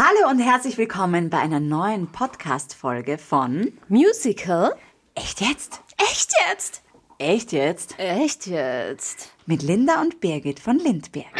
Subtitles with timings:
[0.00, 4.76] Hallo und herzlich willkommen bei einer neuen Podcast-Folge von Musical?
[5.16, 5.82] Echt jetzt?
[5.96, 6.82] Echt jetzt?
[7.18, 7.98] Echt jetzt?
[7.98, 9.32] Echt jetzt?
[9.46, 11.34] Mit Linda und Birgit von Lindberg.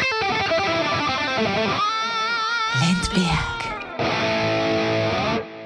[2.81, 3.59] Lindberg.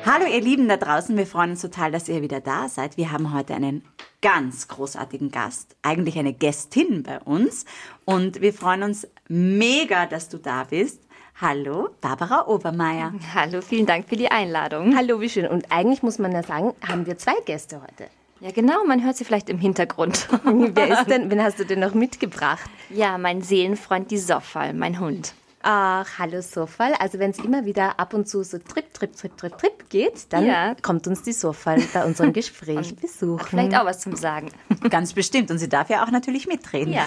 [0.05, 2.97] Hallo ihr Lieben da draußen, wir freuen uns total, dass ihr wieder da seid.
[2.97, 3.83] Wir haben heute einen
[4.21, 7.65] ganz großartigen Gast, eigentlich eine Gästin bei uns
[8.05, 11.02] und wir freuen uns mega, dass du da bist.
[11.41, 13.11] Hallo, Barbara Obermeier.
[13.33, 14.95] Hallo, vielen Dank für die Einladung.
[14.95, 15.47] Hallo, wie schön.
[15.47, 18.09] Und eigentlich muss man ja sagen, haben wir zwei Gäste heute.
[18.39, 20.27] Ja, genau, man hört sie vielleicht im Hintergrund.
[20.43, 22.69] Wer ist denn, wen hast du denn noch mitgebracht?
[22.89, 25.33] Ja, mein Seelenfreund, die Soffal, mein Hund.
[25.65, 26.93] Ach, hallo Sofal.
[26.99, 30.33] Also wenn es immer wieder ab und zu so trip, trip, trip, trip, trip geht,
[30.33, 30.75] dann Ja.
[30.81, 33.45] kommt uns die Sofal bei unserem Gespräch besuchen.
[33.47, 34.49] Vielleicht auch was zum Sagen.
[34.89, 35.49] Ganz bestimmt.
[35.51, 36.91] Und sie darf ja auch natürlich mitreden.
[36.93, 37.05] Ja.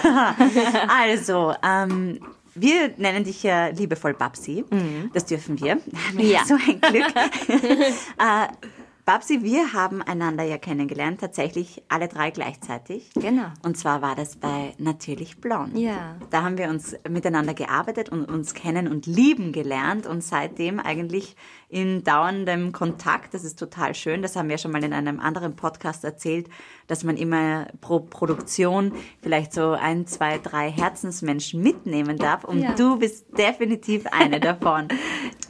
[0.89, 2.19] also, ähm,
[2.59, 4.65] wir nennen dich ja liebevoll Babsi.
[5.13, 5.77] Das dürfen wir.
[6.17, 6.41] Ja.
[6.47, 7.13] So ein Glück.
[9.07, 13.09] Babsi, wir haben einander ja kennengelernt, tatsächlich alle drei gleichzeitig.
[13.13, 13.45] Genau.
[13.63, 15.77] Und zwar war das bei Natürlich Blond.
[15.77, 16.17] Ja.
[16.29, 21.37] Da haben wir uns miteinander gearbeitet und uns kennen und lieben gelernt und seitdem eigentlich
[21.69, 23.33] in dauerndem Kontakt.
[23.33, 24.21] Das ist total schön.
[24.21, 26.49] Das haben wir schon mal in einem anderen Podcast erzählt,
[26.87, 32.43] dass man immer pro Produktion vielleicht so ein, zwei, drei Herzensmenschen mitnehmen darf.
[32.43, 32.73] Und Ja.
[32.73, 34.89] du bist definitiv eine davon.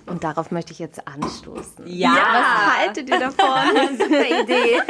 [0.07, 1.85] Und darauf möchte ich jetzt anstoßen.
[1.85, 2.09] Ja.
[2.11, 3.97] Was haltet ihr davon?
[3.97, 4.81] Super Idee.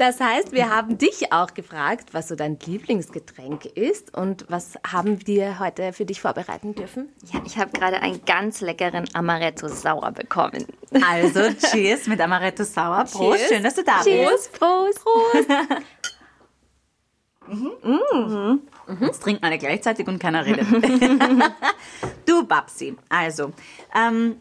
[0.00, 5.26] Das heißt, wir haben dich auch gefragt, was so dein Lieblingsgetränk ist und was haben
[5.26, 7.10] wir heute für dich vorbereiten dürfen?
[7.30, 10.64] Ja, ich habe gerade einen ganz leckeren Amaretto Sauer bekommen.
[11.06, 13.04] Also, cheers mit Amaretto Sauer.
[13.04, 13.48] Prost, Cheers.
[13.50, 14.06] schön, dass du da bist.
[14.06, 15.04] Cheers, Prost.
[15.04, 15.48] Prost.
[19.00, 20.66] Jetzt trinken alle gleichzeitig und keiner redet.
[22.26, 23.52] du, Babsi, also,
[23.94, 24.36] ähm,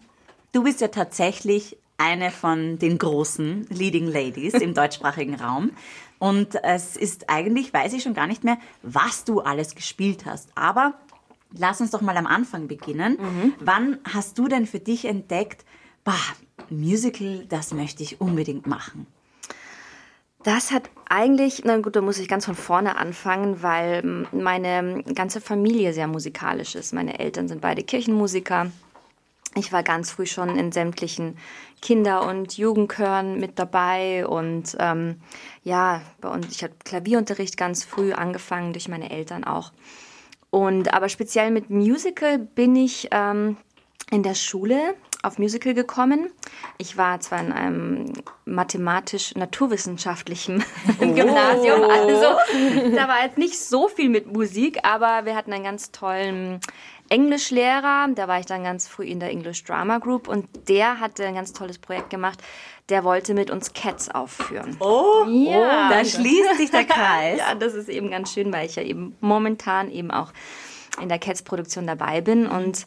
[0.51, 5.71] du bist ja tatsächlich eine von den großen Leading Ladies im deutschsprachigen Raum.
[6.17, 10.49] Und es ist eigentlich, weiß ich schon gar nicht mehr, was du alles gespielt hast.
[10.55, 10.93] Aber
[11.57, 13.17] lass uns doch mal am Anfang beginnen.
[13.59, 15.63] Wann hast du denn für dich entdeckt,
[16.03, 16.13] bah,
[16.69, 19.07] Musical, das möchte ich unbedingt machen?
[20.43, 25.03] Das hat eigentlich, na gut, da muss ich ganz von vorne anfangen, weil mm, meine
[25.13, 26.93] ganze Familie sehr musikalisch ist.
[26.93, 28.71] Meine Eltern sind beide Kirchenmusiker.
[29.55, 31.37] Ich war ganz früh schon in sämtlichen
[31.81, 35.21] Kinder- und Jugendchören mit dabei und ähm,
[35.63, 39.71] ja, uns, ich habe Klavierunterricht ganz früh angefangen durch meine Eltern auch.
[40.51, 43.57] Und aber speziell mit Musical bin ich ähm,
[44.11, 46.31] in der Schule auf Musical gekommen.
[46.77, 48.13] Ich war zwar in einem
[48.45, 50.63] mathematisch-naturwissenschaftlichen
[50.99, 52.37] Gymnasium, also
[52.95, 56.59] da war jetzt nicht so viel mit Musik, aber wir hatten einen ganz tollen
[57.09, 61.25] Englischlehrer, da war ich dann ganz früh in der English Drama Group und der hatte
[61.25, 62.39] ein ganz tolles Projekt gemacht.
[62.89, 64.75] Der wollte mit uns Cats aufführen.
[64.79, 65.89] Oh, Ja.
[65.89, 67.39] da schließt sich der Kreis.
[67.49, 70.31] Ja, das ist eben ganz schön, weil ich ja eben momentan eben auch
[71.01, 72.85] in der Cats-Produktion dabei bin und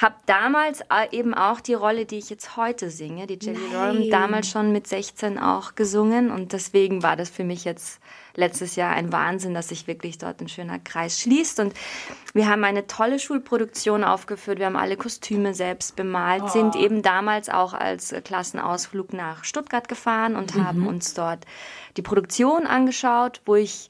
[0.00, 4.08] habe damals äh, eben auch die Rolle, die ich jetzt heute singe, die Jelly Roll,
[4.08, 6.30] damals schon mit 16 auch gesungen.
[6.30, 8.00] Und deswegen war das für mich jetzt
[8.34, 11.60] letztes Jahr ein Wahnsinn, dass sich wirklich dort ein schöner Kreis schließt.
[11.60, 11.74] Und
[12.32, 17.48] wir haben eine tolle Schulproduktion aufgeführt, wir haben alle Kostüme selbst bemalt, sind eben damals
[17.48, 21.44] auch als Klassenausflug nach Stuttgart gefahren und haben uns dort
[21.96, 23.88] die Produktion angeschaut, wo ich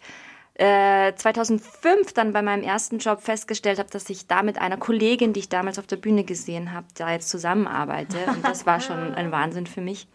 [0.61, 5.33] äh, 2005 dann bei meinem ersten Job festgestellt habe, dass ich da mit einer Kollegin,
[5.33, 8.19] die ich damals auf der Bühne gesehen habe, da jetzt zusammenarbeite.
[8.27, 10.07] Und das war schon ein Wahnsinn für mich.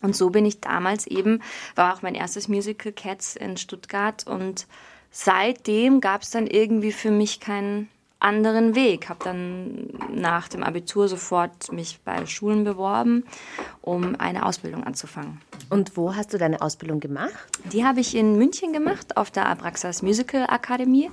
[0.00, 1.42] Und so bin ich damals eben,
[1.74, 4.66] war auch mein erstes Musical Cats in Stuttgart und
[5.10, 9.08] seitdem gab es dann irgendwie für mich keinen anderen Weg.
[9.08, 13.24] Habe dann nach dem Abitur sofort mich bei Schulen beworben,
[13.82, 15.40] um eine Ausbildung anzufangen.
[15.68, 17.34] Und wo hast du deine Ausbildung gemacht?
[17.72, 21.10] Die habe ich in München gemacht, auf der Abraxas Musical Akademie.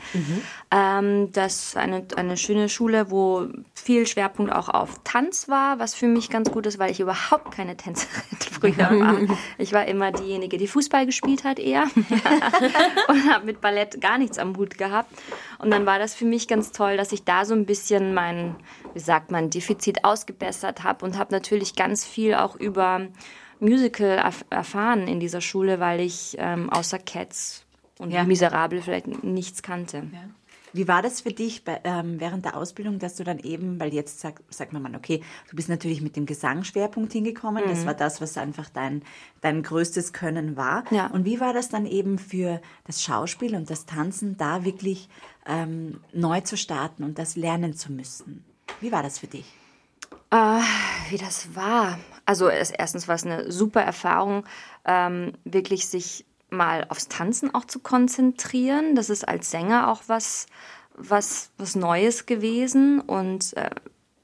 [0.71, 5.95] Ähm, das ist eine, eine schöne Schule, wo viel Schwerpunkt auch auf Tanz war, was
[5.95, 9.17] für mich ganz gut ist, weil ich überhaupt keine Tänzerin früher war.
[9.57, 11.87] Ich war immer diejenige, die Fußball gespielt hat eher
[13.07, 15.11] und habe mit Ballett gar nichts am Hut gehabt.
[15.59, 18.55] Und dann war das für mich ganz toll, dass ich da so ein bisschen mein,
[18.93, 23.07] wie sagt man, Defizit ausgebessert habe und habe natürlich ganz viel auch über
[23.59, 27.65] Musical erf erfahren in dieser Schule, weil ich ähm, außer Cats
[27.99, 28.23] und Ja.
[28.23, 30.07] Miserable vielleicht nichts kannte.
[30.73, 33.93] Wie war das für dich bei, ähm, während der Ausbildung, dass du dann eben, weil
[33.93, 37.69] jetzt sag, sagt man mal, okay, du bist natürlich mit dem Gesangsschwerpunkt hingekommen, Mhm.
[37.69, 39.03] das war das, was einfach dein,
[39.41, 40.83] dein größtes Können war.
[40.91, 41.07] Ja.
[41.07, 45.09] Und wie war das dann eben für das Schauspiel und das Tanzen, da wirklich
[45.45, 48.43] ähm, neu zu starten und das lernen zu müssen?
[48.81, 49.45] Wie war das für dich?
[50.31, 50.59] Äh,
[51.09, 51.99] wie das war.
[52.25, 54.45] Also es, erstens war es eine super Erfahrung,
[54.85, 58.95] ähm, wirklich sich mal aufs Tanzen auch zu konzentrieren.
[58.95, 60.45] Das ist als Sänger auch was,
[60.95, 63.69] was, was Neues gewesen und äh,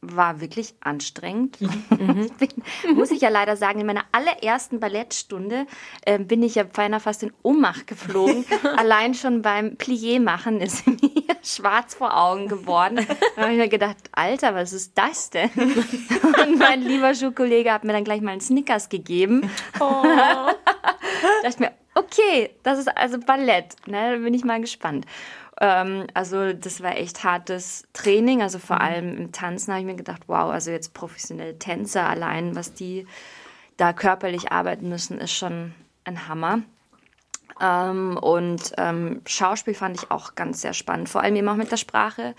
[0.01, 1.57] war wirklich anstrengend.
[1.99, 2.29] Mhm.
[2.39, 2.49] bin,
[2.95, 5.65] muss ich ja leider sagen, in meiner allerersten Ballettstunde
[6.05, 8.45] äh, bin ich ja beinahe fast in Ohnmacht geflogen.
[8.77, 13.05] Allein schon beim Plié machen ist mir schwarz vor Augen geworden.
[13.35, 15.49] Da habe ich mir gedacht, Alter, was ist das denn?
[15.51, 19.49] Und mein lieber Schulkollege hat mir dann gleich mal einen Snickers gegeben.
[19.81, 20.03] Oh.
[20.03, 20.55] da
[21.43, 23.75] dachte ich mir, okay, das ist also Ballett.
[23.87, 25.05] Ne, da bin ich mal gespannt.
[25.61, 28.41] Ähm, also das war echt hartes Training.
[28.41, 28.81] Also vor mhm.
[28.81, 33.05] allem im Tanzen habe ich mir gedacht, wow, also jetzt professionelle Tänzer allein, was die
[33.77, 36.61] da körperlich arbeiten müssen, ist schon ein Hammer.
[37.61, 41.71] Ähm, und ähm, Schauspiel fand ich auch ganz sehr spannend, vor allem eben auch mit
[41.71, 42.35] der Sprache.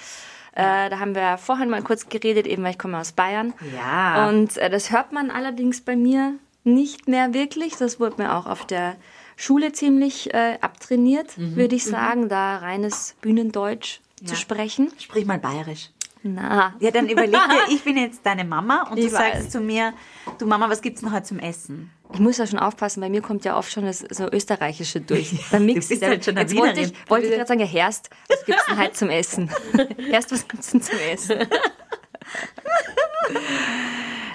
[0.53, 3.53] Äh, da haben wir vorhin mal kurz geredet, eben weil ich komme aus Bayern.
[3.75, 4.29] Ja.
[4.29, 7.77] Und äh, das hört man allerdings bei mir nicht mehr wirklich.
[7.77, 8.97] Das wurde mir auch auf der
[9.41, 11.57] Schule ziemlich äh, abtrainiert, mhm.
[11.57, 11.91] würde ich mhm.
[11.91, 12.29] sagen, mhm.
[12.29, 14.27] da reines Bühnendeutsch ja.
[14.27, 14.93] zu sprechen.
[14.99, 15.91] Sprich mal bayerisch.
[16.23, 16.75] Na.
[16.81, 19.39] Ja, dann überleg dir, ich bin jetzt deine Mama und ich du weiß.
[19.39, 19.95] sagst zu mir,
[20.39, 21.91] du Mama, was gibt's denn heute zum Essen?
[22.13, 25.33] Ich muss ja schon aufpassen, bei mir kommt ja oft schon das so Österreichische durch.
[25.51, 28.11] Beim Mix du bist halt schon Jetzt wollte ich, wollte ich gerade sagen, ja, Herst,
[28.29, 29.51] was gibt's denn heute zum Essen?
[30.11, 31.39] Herst, was gibt's denn zum Essen?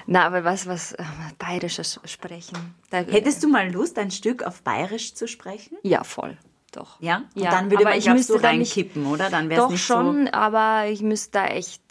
[0.06, 1.04] Na, aber was, was äh,
[1.38, 2.74] Bayerisches sprechen.
[2.90, 5.76] Da, Hättest du mal Lust, ein Stück auf Bayerisch zu sprechen?
[5.82, 6.36] Ja, voll.
[6.72, 7.00] Doch.
[7.00, 7.24] Ja?
[7.34, 9.30] Und ja, dann würde man, ich müsste so reinkippen, nicht, oder?
[9.30, 11.82] Dann wäre es nicht schon, so aber ich müsste da echt,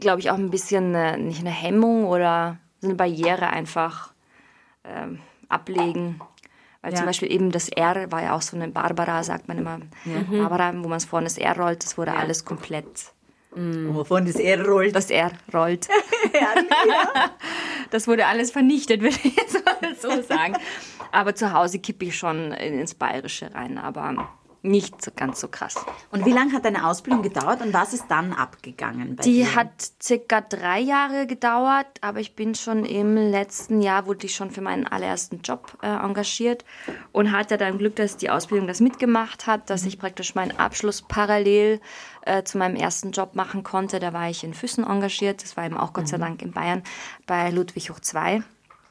[0.00, 4.12] glaube ich, auch ein bisschen, eine, nicht eine Hemmung oder eine Barriere einfach
[4.84, 6.20] ähm, ablegen.
[6.82, 6.98] Weil ja.
[6.98, 9.78] zum Beispiel eben das R war ja auch so eine Barbara, sagt man immer.
[10.04, 10.38] Ja.
[10.38, 12.18] Barbara, wo man es vorne das R rollt, das wurde ja.
[12.18, 13.13] alles komplett
[13.54, 13.94] Mm.
[13.94, 14.94] Wovon das R rollt.
[14.94, 15.88] Das R rollt.
[16.32, 17.30] ja,
[17.90, 20.56] das wurde alles vernichtet, würde ich jetzt mal so sagen.
[21.12, 23.78] Aber zu Hause kippe ich schon ins Bayerische rein.
[23.78, 24.02] Aber
[24.64, 25.76] nicht so ganz so krass.
[26.10, 29.16] Und wie lange hat deine Ausbildung gedauert und was ist dann abgegangen?
[29.16, 29.54] die dir?
[29.54, 34.50] hat circa drei Jahre gedauert, aber ich bin schon im letzten Jahr, wurde ich schon
[34.50, 36.64] für meinen allerersten Job äh, engagiert
[37.12, 41.02] und hatte dann Glück, dass die Ausbildung das mitgemacht hat, dass ich praktisch meinen Abschluss
[41.02, 41.80] parallel
[42.22, 44.00] äh, zu meinem ersten Job machen konnte.
[44.00, 46.22] Da war ich in Füssen engagiert, das war eben auch Gott sei mhm.
[46.22, 46.82] Dank in Bayern
[47.26, 48.42] bei Ludwig hoch 2.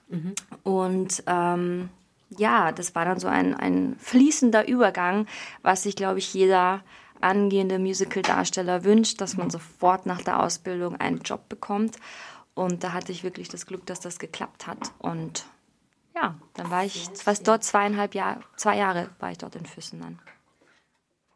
[0.10, 0.36] Mhm.
[0.64, 1.90] Und ähm,
[2.38, 5.28] ja, das war dann so ein, ein fließender Übergang,
[5.62, 6.84] was sich, glaube ich, jeder
[7.22, 11.98] angehende Musical-Darsteller wünscht, dass man sofort nach der Ausbildung einen Job bekommt.
[12.54, 14.92] Und da hatte ich wirklich das Glück, dass das geklappt hat.
[15.00, 15.46] Und
[16.16, 20.02] ja, dann war ich fast dort zweieinhalb Jahre, zwei Jahre war ich dort in Füssen
[20.02, 20.20] dann.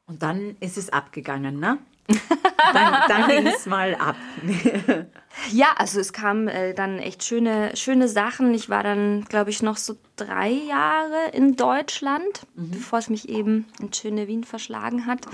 [0.06, 1.80] Und dann ist es abgegangen, ne?
[2.07, 4.15] Dann, dann ging es mal ab.
[5.51, 8.54] ja, also es kamen äh, dann echt schöne, schöne Sachen.
[8.54, 12.71] Ich war dann, glaube ich, noch so drei Jahre in Deutschland, mhm.
[12.71, 15.25] bevor es mich eben in schöne Wien verschlagen hat.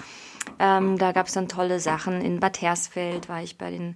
[0.60, 2.22] Ähm, da gab es dann tolle Sachen.
[2.22, 3.96] In Bad Hersfeld war ich bei den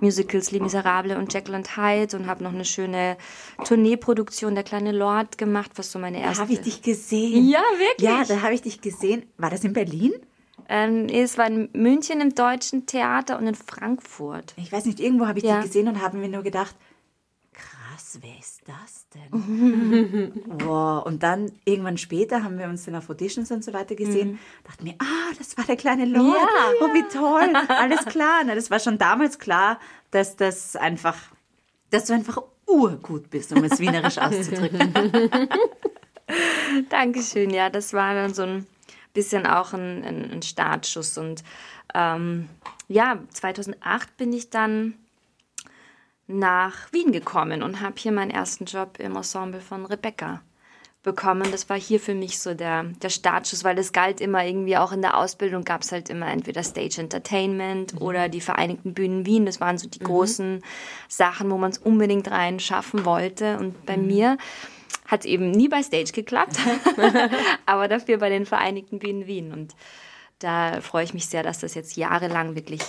[0.00, 3.16] Musicals Les Miserables und Jekyll und Hyde und habe noch eine schöne
[3.64, 6.36] Tourneeproduktion Der kleine Lord gemacht, was so meine erste...
[6.36, 7.48] Da habe ich dich gesehen.
[7.48, 8.08] Ja, wirklich?
[8.08, 9.24] Ja, da habe ich dich gesehen.
[9.38, 10.12] War das in Berlin?
[10.68, 14.54] Ähm, es war in München im Deutschen Theater und in Frankfurt.
[14.56, 15.60] Ich weiß nicht, irgendwo habe ich ja.
[15.60, 16.74] die gesehen und habe mir nur gedacht,
[17.52, 20.32] krass, wer ist das denn?
[20.64, 21.04] wow.
[21.06, 24.32] Und dann irgendwann später haben wir uns dann auf Auditions und so weiter gesehen.
[24.32, 24.38] Mhm.
[24.64, 26.36] Dachten mir, ah, das war der kleine Lord.
[26.36, 26.72] Ja.
[26.80, 27.54] Oh, wie toll.
[27.68, 28.42] Alles klar.
[28.44, 29.78] Na, das war schon damals klar,
[30.10, 31.16] dass das einfach,
[31.90, 34.92] dass du einfach urgut bist, um es wienerisch auszudrücken.
[36.88, 37.50] Dankeschön.
[37.50, 38.66] Ja, das war dann so ein
[39.16, 41.18] bisschen auch ein, ein, ein Startschuss.
[41.18, 41.42] Und
[41.94, 42.48] ähm,
[42.86, 44.94] ja, 2008 bin ich dann
[46.28, 50.42] nach Wien gekommen und habe hier meinen ersten Job im Ensemble von Rebecca
[51.06, 51.50] bekommen.
[51.52, 54.92] Das war hier für mich so der, der Startschuss, weil es galt immer irgendwie auch
[54.92, 58.02] in der Ausbildung gab es halt immer entweder Stage Entertainment mhm.
[58.02, 59.46] oder die Vereinigten Bühnen Wien.
[59.46, 60.06] Das waren so die mhm.
[60.06, 60.62] großen
[61.08, 63.56] Sachen, wo man es unbedingt rein schaffen wollte.
[63.58, 64.06] Und bei mhm.
[64.06, 64.38] mir
[65.06, 66.58] hat eben nie bei Stage geklappt,
[67.66, 69.52] aber dafür bei den Vereinigten Bühnen Wien.
[69.52, 69.74] Und
[70.38, 72.82] da freue ich mich sehr, dass das jetzt jahrelang wirklich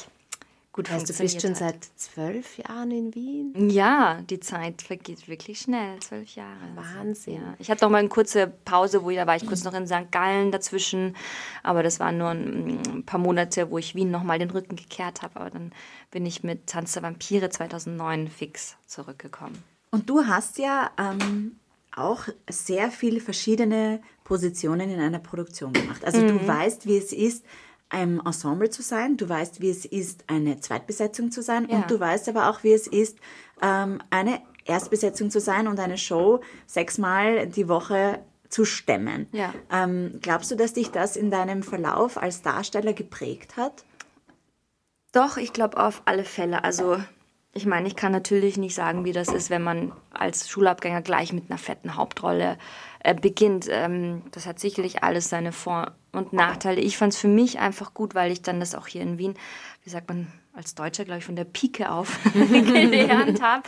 [0.78, 1.34] gut heißt, funktioniert.
[1.34, 1.74] Du bist schon hat.
[1.74, 3.70] seit zwölf Jahren in Wien?
[3.70, 6.56] Ja, die Zeit vergeht wirklich schnell, zwölf Jahre.
[6.76, 7.36] Wahnsinn.
[7.36, 7.56] Ja.
[7.60, 9.88] Ich hatte noch mal eine kurze Pause, wo ich, da war ich kurz noch in
[9.88, 10.12] St.
[10.12, 11.16] Gallen dazwischen,
[11.64, 15.24] aber das waren nur ein paar Monate, wo ich Wien noch mal den Rücken gekehrt
[15.24, 15.40] habe.
[15.40, 15.74] Aber dann
[16.12, 19.64] bin ich mit Tanz der Vampire 2009 fix zurückgekommen.
[19.90, 21.60] Und du hast ja ähm,
[21.98, 26.04] auch sehr viele verschiedene Positionen in einer Produktion gemacht.
[26.06, 26.28] Also mhm.
[26.28, 27.46] du weißt, wie es ist,
[27.90, 31.78] einem Ensemble zu sein, du weißt, wie es ist, eine Zweitbesetzung zu sein Ja.
[31.78, 33.18] und du weißt aber auch, wie es ist,
[33.62, 39.28] ähm, eine Erstbesetzung zu sein und eine Show sechsmal die Woche zu stemmen.
[39.32, 39.54] Ja.
[39.72, 43.86] Ähm, glaubst du, dass dich das in deinem Verlauf als Darsteller geprägt hat?
[45.14, 46.64] Doch, ich glaube auf alle Fälle.
[46.64, 46.98] Also
[47.54, 51.34] ich meine, ich kann natürlich nicht sagen, wie das ist, wenn man als Schulabgänger gleich
[51.34, 52.58] mit einer fetten Hauptrolle
[53.00, 53.68] äh, beginnt.
[53.70, 56.82] Ähm, das hat sicherlich alles seine Vor- und Nachteile.
[56.82, 59.34] Ich fand es für mich einfach gut, weil ich dann das auch hier in Wien,
[59.84, 63.64] wie sagt man als Deutscher, glaube ich, von der Pike auf gelernt habe.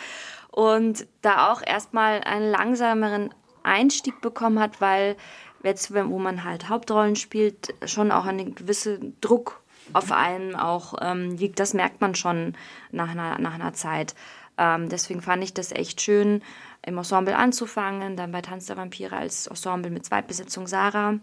[0.51, 3.33] Und da auch erstmal einen langsameren
[3.63, 5.15] Einstieg bekommen hat, weil
[5.63, 9.61] jetzt, wo man halt Hauptrollen spielt, schon auch ein gewisser Druck
[9.93, 11.59] auf einen auch ähm, liegt.
[11.59, 12.55] Das merkt man schon
[12.91, 14.15] nach einer, nach einer Zeit.
[14.57, 16.41] Ähm, deswegen fand ich das echt schön,
[16.85, 21.19] im Ensemble anzufangen, dann bei Tanz der Vampire als Ensemble mit Zweitbesetzung Sarah.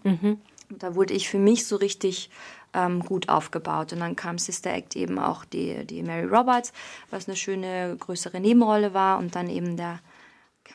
[0.70, 2.30] Und Da wurde ich für mich so richtig
[2.74, 3.92] ähm, gut aufgebaut.
[3.92, 6.72] Und dann kam Sister Act eben auch die, die Mary Roberts,
[7.10, 9.18] was eine schöne, größere Nebenrolle war.
[9.18, 10.00] Und dann eben der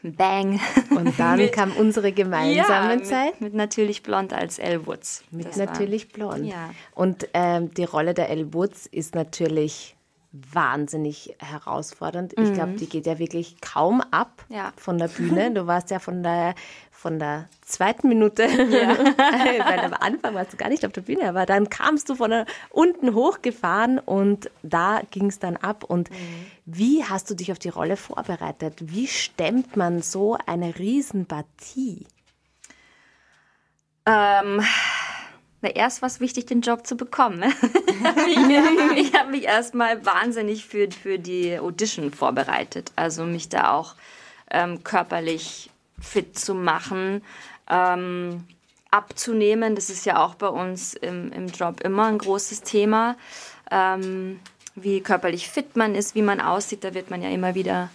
[0.04, 0.60] Bang.
[0.90, 3.40] Und dann kam unsere gemeinsame mit, Zeit.
[3.42, 5.24] Mit natürlich blond als Elle Woods.
[5.32, 6.46] Mit Das war- natürlich blond.
[6.46, 6.72] Ja.
[6.96, 9.96] Und ähm, die Rolle der Elle Woods ist natürlich
[10.34, 12.34] wahnsinnig herausfordernd.
[12.40, 14.56] Ich glaube, die geht ja wirklich kaum ab Mhm.
[14.56, 14.74] Ja.
[14.78, 15.52] von der Bühne.
[15.52, 16.56] Du warst ja von der,
[16.90, 21.46] von der zweiten Minute, weil am Anfang warst du gar nicht auf der Bühne, aber
[21.46, 25.84] dann kamst du von der, unten hochgefahren und da ging es dann ab.
[25.84, 26.16] Und Mhm.
[26.66, 28.76] wie hast du dich auf die Rolle vorbereitet?
[28.80, 32.06] Wie stemmt man so eine Riesenpartie?
[34.06, 34.62] Ähm,
[35.62, 37.40] na, erst war es wichtig, den Job zu bekommen.
[37.40, 37.54] Ne?
[38.28, 42.92] ich ich habe mich erstmal wahnsinnig für, für die Audition vorbereitet.
[42.96, 43.96] Also mich da auch
[44.50, 47.24] ähm, körperlich fit zu machen,
[47.70, 48.44] ähm,
[48.90, 49.76] abzunehmen.
[49.76, 53.16] Das ist ja auch bei uns im, im Job immer ein großes Thema.
[53.70, 54.40] Ähm,
[54.76, 57.90] wie körperlich fit man ist, wie man aussieht, da wird man ja immer wieder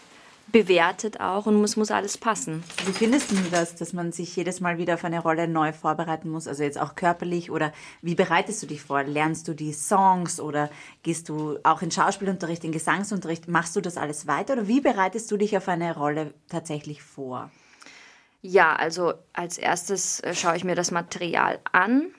[0.52, 2.62] bewertet auch und muss, muss alles passen.
[2.84, 6.30] Wie findest du das, dass man sich jedes Mal wieder auf eine Rolle neu vorbereiten
[6.30, 6.46] muss?
[6.46, 7.72] Also jetzt auch körperlich oder
[8.02, 9.02] wie bereitest du dich vor?
[9.02, 10.70] Lernst du die Songs oder
[11.02, 13.48] gehst du auch in Schauspielunterricht, in Gesangsunterricht?
[13.48, 17.50] Machst du das alles weiter oder wie bereitest du dich auf eine Rolle tatsächlich vor?
[18.40, 22.12] Ja, also als erstes äh, schaue ich mir das Material an.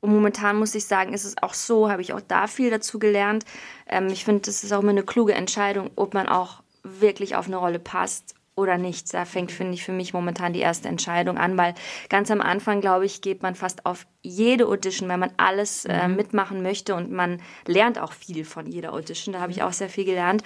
[0.00, 2.98] Und momentan muss ich sagen, ist es auch so, habe ich auch da viel dazu
[2.98, 3.44] gelernt.
[3.86, 7.46] Ähm, ich finde, das ist auch immer eine kluge Entscheidung, ob man auch wirklich auf
[7.46, 9.12] eine Rolle passt oder nicht.
[9.14, 11.74] Da fängt, finde ich, für mich momentan die erste Entscheidung an, weil
[12.10, 16.06] ganz am Anfang, glaube ich, geht man fast auf jede Audition, weil man alles äh,
[16.06, 19.32] mitmachen möchte und man lernt auch viel von jeder Audition.
[19.32, 20.42] Da habe ich auch sehr viel gelernt.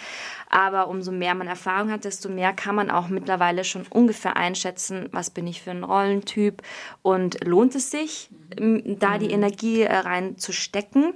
[0.49, 5.09] Aber umso mehr man Erfahrung hat, desto mehr kann man auch mittlerweile schon ungefähr einschätzen,
[5.11, 6.63] was bin ich für ein Rollentyp
[7.03, 11.15] und lohnt es sich, m, da die Energie äh, reinzustecken.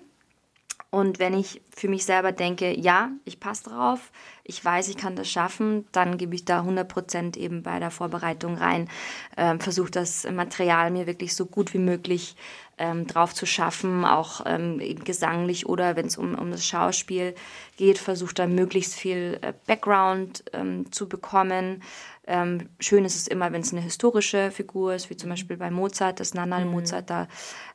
[0.91, 4.11] Und wenn ich für mich selber denke, ja, ich passe drauf,
[4.43, 8.57] ich weiß, ich kann das schaffen, dann gebe ich da 100% eben bei der Vorbereitung
[8.57, 8.89] rein,
[9.37, 12.35] ähm, versuche das Material mir wirklich so gut wie möglich
[12.77, 17.37] ähm, drauf zu schaffen, auch ähm, gesanglich oder wenn es um, um das Schauspiel
[17.77, 21.85] geht, versuche da möglichst viel äh, Background ähm, zu bekommen.
[22.27, 25.71] Ähm, schön ist es immer, wenn es eine historische Figur ist, wie zum Beispiel bei
[25.71, 27.29] Mozart, das Nanal Mozart, da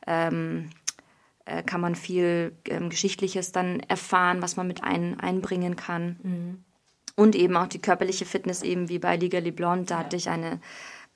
[0.06, 0.70] ähm,
[1.46, 6.16] äh, kann man viel ähm, Geschichtliches dann erfahren, was man mit ein, einbringen kann.
[7.14, 10.60] Und eben auch die körperliche Fitness, eben wie bei Legally Blonde, da hatte ich eine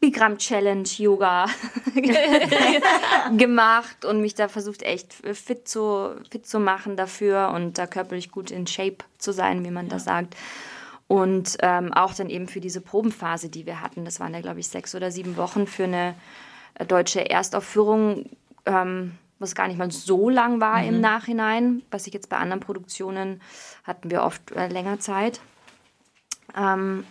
[0.00, 1.46] Bigram Challenge Yoga
[3.36, 8.30] gemacht und mich da versucht echt fit zu, fit zu machen dafür und da körperlich
[8.30, 10.36] gut in Shape zu sein, wie man das sagt.
[11.06, 14.60] Und ähm, auch dann eben für diese Probenphase, die wir hatten, das waren ja, glaube
[14.60, 16.14] ich, sechs oder sieben Wochen für eine
[16.88, 18.30] deutsche Erstaufführung,
[18.64, 21.82] ähm, was gar nicht mal so lang war im Nachhinein.
[21.90, 23.40] Was ich jetzt bei anderen Produktionen
[23.84, 25.40] hatten wir oft äh, länger Zeit.
[26.56, 27.04] Ähm,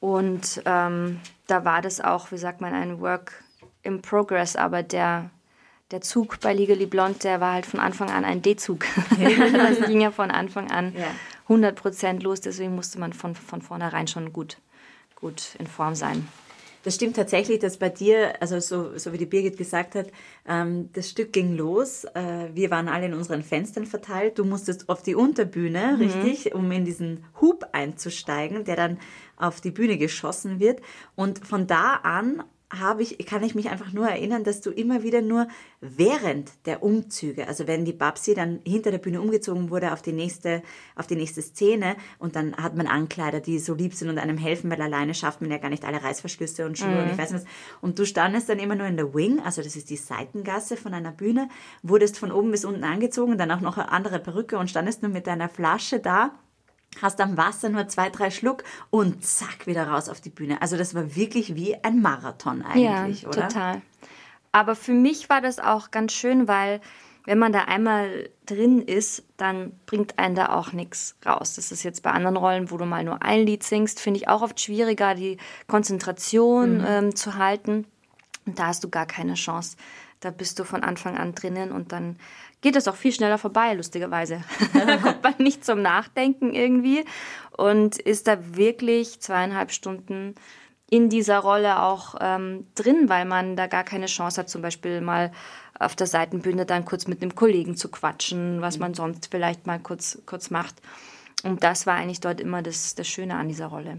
[0.00, 3.42] und ähm, da war das auch, wie sagt man, ein Work
[3.82, 5.30] in Progress, aber der,
[5.90, 8.84] der Zug bei Legally Blonde, der war halt von Anfang an ein D-Zug.
[9.18, 11.06] das ging ja von Anfang an Ja.
[11.44, 14.58] 100 Prozent los, deswegen musste man von, von vornherein schon gut,
[15.14, 16.26] gut in Form sein.
[16.86, 20.06] Das stimmt tatsächlich, dass bei dir, also so, so wie die Birgit gesagt hat,
[20.46, 22.04] ähm, das Stück ging los.
[22.14, 24.38] Äh, wir waren alle in unseren Fenstern verteilt.
[24.38, 28.98] Du musstest auf die Unterbühne, richtig, um in diesen Hub einzusteigen, der dann
[29.36, 30.80] auf die Bühne geschossen wird.
[31.16, 32.44] Und von da an
[32.80, 35.48] habe ich, kann ich mich einfach nur erinnern, dass du immer wieder nur
[35.80, 40.12] während der Umzüge, also wenn die Babsi dann hinter der Bühne umgezogen wurde auf die
[40.12, 40.62] nächste,
[40.94, 44.38] auf die nächste Szene und dann hat man Ankleider, die so lieb sind und einem
[44.38, 46.98] helfen, weil alleine schafft man ja gar nicht alle Reißverschlüsse und Schuhe mhm.
[46.98, 47.50] und ich weiß nicht was.
[47.80, 50.94] Und du standest dann immer nur in der Wing, also das ist die Seitengasse von
[50.94, 51.48] einer Bühne,
[51.82, 55.10] wurdest von oben bis unten angezogen, dann auch noch eine andere Perücke und standest nur
[55.10, 56.32] mit deiner Flasche da
[57.02, 60.62] hast am Wasser nur zwei, drei Schluck und zack, wieder raus auf die Bühne.
[60.62, 63.48] Also das war wirklich wie ein Marathon eigentlich, ja, oder?
[63.48, 63.82] total.
[64.52, 66.80] Aber für mich war das auch ganz schön, weil
[67.26, 71.54] wenn man da einmal drin ist, dann bringt einen da auch nichts raus.
[71.54, 74.28] Das ist jetzt bei anderen Rollen, wo du mal nur ein Lied singst, finde ich
[74.28, 75.36] auch oft schwieriger, die
[75.66, 76.84] Konzentration mhm.
[76.86, 77.84] ähm, zu halten.
[78.46, 79.76] Und da hast du gar keine Chance.
[80.20, 82.16] Da bist du von Anfang an drinnen und dann
[82.60, 84.42] geht es auch viel schneller vorbei, lustigerweise.
[84.72, 87.04] da kommt man nicht zum Nachdenken irgendwie
[87.56, 90.34] und ist da wirklich zweieinhalb Stunden
[90.88, 95.00] in dieser Rolle auch ähm, drin, weil man da gar keine Chance hat, zum Beispiel
[95.00, 95.32] mal
[95.78, 99.80] auf der Seitenbühne dann kurz mit einem Kollegen zu quatschen, was man sonst vielleicht mal
[99.80, 100.76] kurz, kurz macht.
[101.42, 103.98] Und das war eigentlich dort immer das, das Schöne an dieser Rolle.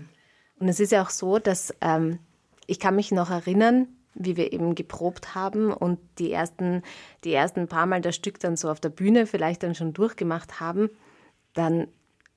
[0.60, 2.20] Und es ist ja auch so, dass ähm,
[2.66, 3.88] ich kann mich noch erinnern,
[4.20, 6.84] wie wir eben geprobt haben und die ersten,
[7.24, 10.60] die ersten paar Mal das Stück dann so auf der Bühne vielleicht dann schon durchgemacht
[10.60, 10.90] haben,
[11.54, 11.88] dann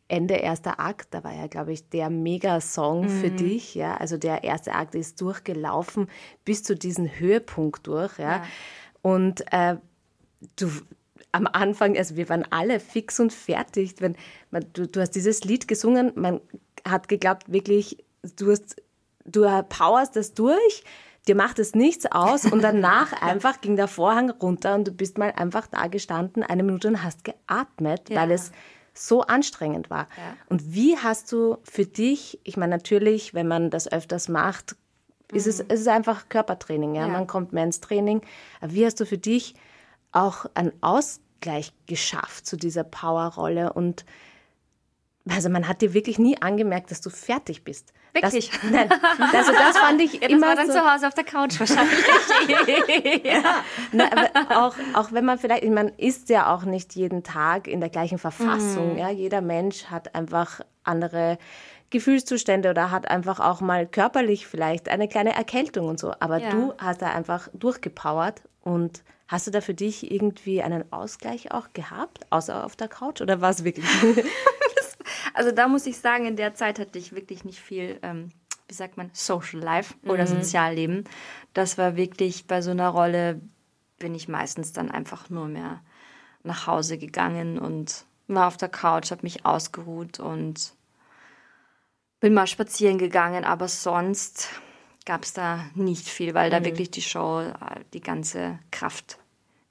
[0.08, 3.08] Ende erster Akt, da war ja, glaube ich, der Mega-Song mhm.
[3.08, 6.08] für dich, ja, also der erste Akt ist durchgelaufen
[6.44, 8.44] bis zu diesem Höhepunkt durch, ja, ja.
[9.02, 9.76] und äh,
[10.56, 10.68] du,
[11.32, 14.16] am Anfang, also wir waren alle fix und fertig, wenn
[14.50, 16.40] man, du, du hast dieses Lied gesungen, man
[16.84, 18.04] hat geglaubt, wirklich,
[18.37, 18.82] du hast,
[19.25, 20.82] du powerst das durch,
[21.29, 25.19] dir macht es nichts aus und danach einfach ging der Vorhang runter und du bist
[25.19, 28.21] mal einfach da gestanden, eine Minute und hast geatmet, ja.
[28.21, 28.53] weil es
[28.95, 30.09] so anstrengend war.
[30.17, 30.37] Ja.
[30.49, 34.77] Und wie hast du für dich, ich meine natürlich, wenn man das öfters macht,
[35.33, 35.67] ist es, mhm.
[35.69, 37.07] es ist einfach Körpertraining, ja?
[37.07, 37.09] ja.
[37.09, 38.23] man kommt mehr ins Training,
[38.61, 39.55] aber wie hast du für dich
[40.12, 44.05] auch einen Ausgleich geschafft zu dieser Powerrolle und
[45.29, 47.93] also man hat dir wirklich nie angemerkt, dass du fertig bist.
[48.12, 48.50] Wirklich?
[48.50, 48.88] Das, nein,
[49.33, 51.59] also das fand ich ja, das immer war dann so, zu Hause auf der Couch
[51.61, 53.25] wahrscheinlich.
[53.25, 53.43] ja.
[53.93, 57.81] Na, aber auch, auch wenn man vielleicht, man ist ja auch nicht jeden Tag in
[57.81, 58.95] der gleichen Verfassung.
[58.95, 58.99] Mhm.
[58.99, 61.38] Ja, jeder Mensch hat einfach andere
[61.90, 66.15] Gefühlszustände oder hat einfach auch mal körperlich vielleicht eine kleine Erkältung und so.
[66.21, 66.50] Aber ja.
[66.50, 71.69] du hast da einfach durchgepowert und hast du da für dich irgendwie einen Ausgleich auch
[71.73, 73.87] gehabt, außer auf der Couch oder war es wirklich?
[75.35, 78.30] Also da muss ich sagen, in der Zeit hatte ich wirklich nicht viel, ähm,
[78.69, 80.43] wie sagt man, Social Life oder mhm.
[80.43, 81.04] Sozialleben.
[81.54, 83.41] Das war wirklich bei so einer Rolle,
[83.99, 85.80] bin ich meistens dann einfach nur mehr
[86.43, 90.73] nach Hause gegangen und war auf der Couch, habe mich ausgeruht und
[92.21, 94.49] bin mal spazieren gegangen, aber sonst
[95.06, 96.52] gab es da nicht viel, weil mhm.
[96.52, 99.19] da wirklich die Show äh, die ganze Kraft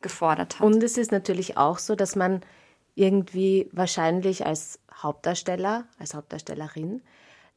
[0.02, 0.66] gefordert hat.
[0.66, 2.42] Und es ist natürlich auch so, dass man
[2.96, 7.02] irgendwie wahrscheinlich als Hauptdarsteller, als Hauptdarstellerin,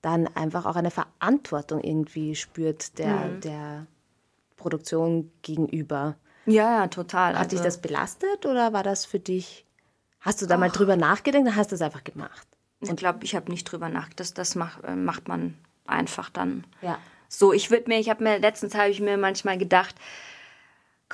[0.00, 3.40] dann einfach auch eine Verantwortung irgendwie spürt der, mhm.
[3.40, 3.86] der
[4.56, 6.16] Produktion gegenüber.
[6.46, 7.34] Ja, ja, total.
[7.34, 9.64] Hat also, dich das belastet oder war das für dich,
[10.20, 10.58] hast du da oh.
[10.58, 12.46] mal drüber nachgedacht oder hast du es einfach gemacht?
[12.80, 14.20] Ich glaube, ich habe nicht drüber nachgedacht.
[14.20, 16.64] Das, das macht, äh, macht man einfach dann.
[16.80, 16.98] Ja.
[17.28, 19.94] So, ich würde mir, ich habe mir, letztens habe ich mir manchmal gedacht,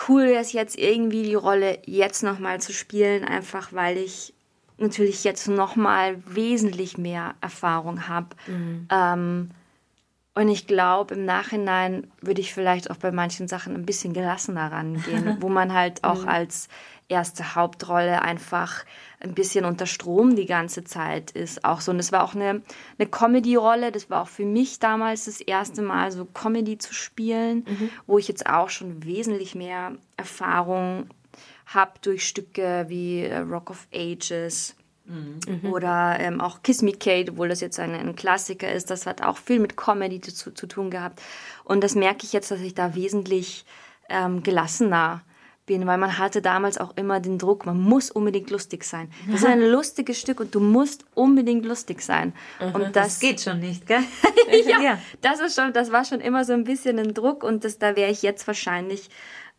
[0.09, 4.35] cool wäre es jetzt irgendwie die Rolle jetzt nochmal zu spielen, einfach weil ich
[4.79, 8.29] natürlich jetzt noch mal wesentlich mehr Erfahrung habe.
[8.47, 8.88] Mhm.
[8.91, 9.51] Ähm,
[10.35, 14.71] und ich glaube, im Nachhinein würde ich vielleicht auch bei manchen Sachen ein bisschen gelassener
[14.71, 16.29] rangehen, wo man halt auch mhm.
[16.29, 16.69] als
[17.09, 18.85] erste Hauptrolle einfach
[19.19, 21.64] ein bisschen unter Strom die ganze Zeit ist.
[21.64, 21.91] Auch so.
[21.91, 22.62] Und es war auch eine,
[22.99, 23.91] eine Comedy-Rolle.
[23.91, 27.91] Das war auch für mich damals das erste Mal, so Comedy zu spielen, mhm.
[28.07, 31.09] wo ich jetzt auch schon wesentlich mehr Erfahrung
[31.68, 35.70] habe durch Stücke wie äh, Rock of Ages mhm.
[35.70, 38.90] oder ähm, auch Kiss Me Kate, obwohl das jetzt ein, ein, Klassiker ist.
[38.90, 41.22] Das hat auch viel mit Comedy zu, zu tun gehabt.
[41.64, 43.64] Und das merke ich jetzt, dass ich da wesentlich
[44.09, 45.22] ähm, gelassener
[45.66, 49.11] bin, weil man hatte damals auch immer den Druck, man muss unbedingt lustig sein.
[49.26, 52.33] Das ist ein lustiges Stück und du musst unbedingt lustig sein.
[52.59, 54.02] Mhm, und das, das, geht schon nicht, gell?
[54.66, 57.64] ja, ja, das ist schon, das war schon immer so ein bisschen ein Druck und
[57.64, 59.11] das, da wäre ich jetzt wahrscheinlich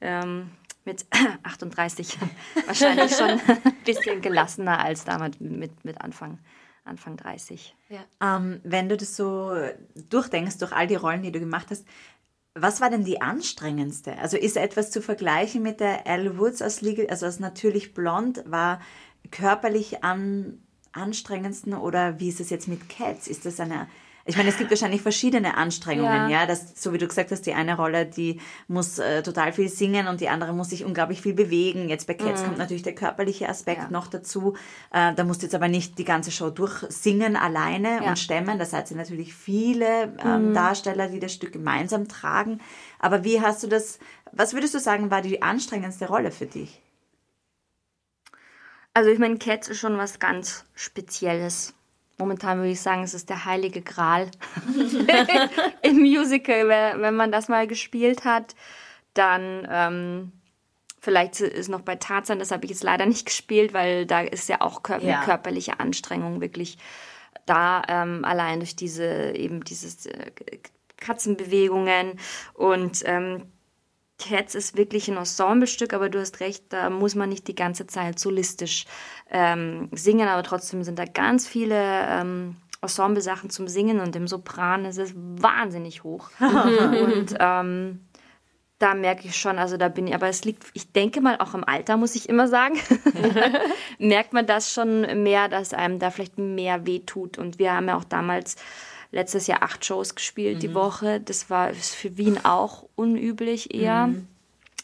[0.01, 0.49] ähm,
[0.89, 1.05] mit
[1.43, 2.17] 38
[2.65, 3.39] wahrscheinlich schon ein
[3.85, 6.39] bisschen gelassener als damals mit, mit Anfang,
[6.83, 7.75] Anfang 30.
[7.89, 8.35] Ja.
[8.37, 9.55] Ähm, wenn du das so
[10.09, 11.85] durchdenkst, durch all die Rollen, die du gemacht hast,
[12.55, 14.17] was war denn die anstrengendste?
[14.17, 18.43] Also ist etwas zu vergleichen mit der Elle Woods aus Legal, also aus Natürlich Blond,
[18.47, 18.81] war
[19.31, 20.59] körperlich am
[20.91, 23.27] anstrengendsten oder wie ist es jetzt mit Cats?
[23.27, 23.87] Ist das eine
[24.29, 26.41] Ich meine, es gibt wahrscheinlich verschiedene Anstrengungen, ja.
[26.41, 29.69] ja das, so wie du gesagt hast, die eine Rolle, die muss äh, total viel
[29.69, 31.89] singen und die andere muss sich unglaublich viel bewegen.
[31.89, 32.45] Jetzt bei Cats mhm.
[32.45, 33.89] kommt natürlich der körperliche Aspekt ja.
[33.89, 34.55] noch dazu.
[34.91, 38.09] Äh, da musst du jetzt aber nicht die ganze Show durchsingen alleine ja.
[38.09, 38.59] und stemmen.
[38.59, 40.53] Da seid ihr natürlich viele ähm, mhm.
[40.53, 42.61] Darsteller, die das Stück gemeinsam tragen.
[42.99, 43.97] Aber wie hast du das,
[44.31, 46.83] was würdest du sagen, war die anstrengendste Rolle für dich?
[48.93, 51.73] Also ich meine, Cats ist schon was ganz Spezielles
[52.19, 54.29] momentan würde ich sagen, es ist der heilige Gral
[55.81, 56.67] im Musical.
[56.67, 58.55] Wenn man das mal gespielt hat,
[59.13, 60.31] dann ähm,
[60.99, 64.49] vielleicht ist noch bei Tarzan, das habe ich jetzt leider nicht gespielt, weil da ist
[64.49, 65.23] ja auch kör ja.
[65.23, 66.77] körperliche Anstrengung wirklich
[67.45, 70.31] da, ähm, allein durch diese eben dieses äh,
[70.97, 72.19] Katzenbewegungen
[72.53, 73.43] und ähm,
[74.19, 77.87] Cats ist wirklich ein Ensemblestück, aber du hast recht, da muss man nicht die ganze
[77.87, 78.85] Zeit solistisch
[79.31, 81.75] ähm, singen, aber trotzdem sind da ganz viele
[82.07, 86.29] ähm, Ensemble-Sachen zum Singen und im Sopran ist es wahnsinnig hoch.
[86.39, 88.01] und ähm,
[88.79, 91.53] da merke ich schon, also da bin ich, aber es liegt, ich denke mal auch
[91.53, 92.79] im Alter, muss ich immer sagen,
[93.99, 97.37] merkt man das schon mehr, dass einem da vielleicht mehr wehtut.
[97.37, 98.55] Und wir haben ja auch damals
[99.11, 100.59] letztes Jahr acht Shows gespielt mhm.
[100.59, 101.19] die Woche.
[101.19, 104.27] Das war für Wien auch unüblich eher, mhm.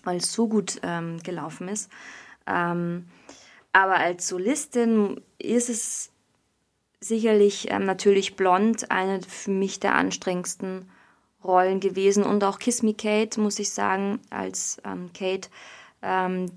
[0.04, 1.90] weil es so gut ähm, gelaufen ist.
[2.48, 3.08] Ähm,
[3.74, 6.12] aber als Solistin ist es
[7.00, 10.90] sicherlich ähm, natürlich blond eine für mich der anstrengendsten
[11.44, 15.50] Rollen gewesen und auch Kiss Me Kate, muss ich sagen, als ähm, Kate.
[16.02, 16.48] Ähm,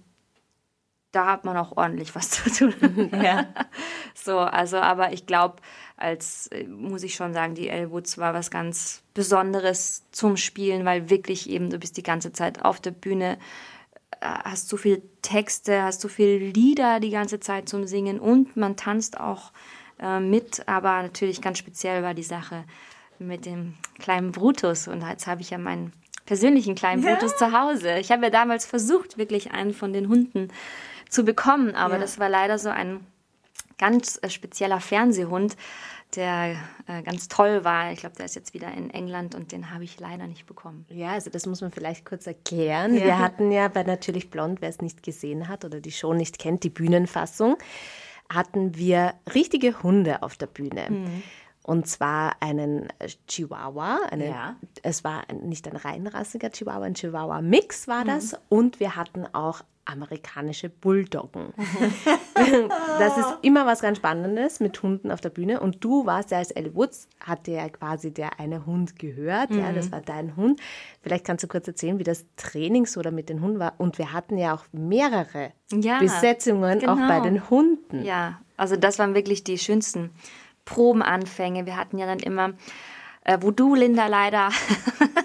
[1.13, 3.11] da hat man auch ordentlich was zu tun.
[3.23, 3.47] ja.
[4.15, 5.57] So, also, aber ich glaube,
[5.99, 11.11] als, äh, muss ich schon sagen, die Elwoods war was ganz Besonderes zum Spielen, weil
[11.11, 13.39] wirklich eben, du bist die ganze Zeit auf der Bühne,
[14.21, 18.57] äh, hast so viel Texte, hast so viele Lieder die ganze Zeit zum Singen und
[18.57, 19.53] man tanzt auch
[20.01, 22.65] äh, mit, aber natürlich ganz speziell war die Sache
[23.19, 25.93] mit dem kleinen Brutus und jetzt habe ich ja meinen
[26.27, 27.15] persönlichen kleinen ja.
[27.15, 27.99] Brutus zu Hause.
[27.99, 30.49] Ich habe ja damals versucht, wirklich einen von den Hunden
[31.09, 32.01] zu bekommen, aber ja.
[32.01, 33.01] das war leider so ein
[33.79, 35.57] ganz äh, spezieller Fernsehhund,
[36.17, 37.93] der äh, ganz toll war.
[37.93, 40.87] Ich glaube, der ist jetzt wieder in England und den habe ich leider nicht bekommen.
[40.89, 42.95] Ja, also das muss man vielleicht kurz erklären.
[42.95, 43.05] Ja.
[43.05, 46.39] Wir hatten ja bei Natürlich Blond, wer es nicht gesehen hat oder die Show nicht
[46.39, 47.57] kennt, die Bühnenfassung,
[48.31, 50.87] hatten wir richtige Hunde auf der Bühne.
[50.91, 51.23] Mhm.
[51.63, 52.89] Und zwar einen
[53.27, 54.01] Chihuahua.
[54.11, 54.57] Eine, ja.
[54.83, 58.33] Es war nicht ein reinrassiger Chihuahua, ein Chihuahua-Mix war das.
[58.33, 58.39] Mhm.
[58.49, 61.53] Und wir hatten auch amerikanische Bulldoggen.
[62.99, 65.61] das ist immer was ganz Spannendes mit Hunden auf der Bühne.
[65.61, 69.51] Und du warst ja als Elle Woods, hatte ja quasi der eine Hund gehört.
[69.51, 69.61] Mhm.
[69.61, 69.93] Ja, das mhm.
[69.93, 70.61] war dein Hund.
[71.03, 73.75] Vielleicht kannst du kurz erzählen, wie das Training so da mit den Hunden war.
[73.79, 76.93] Und wir hatten ja auch mehrere ja, Besetzungen genau.
[76.93, 78.05] auch bei den Hunden.
[78.05, 80.11] Ja, also das waren wirklich die schönsten
[80.65, 81.65] Probenanfänge.
[81.67, 82.53] Wir hatten ja dann immer
[83.29, 84.49] äh, wo du, Linda, leider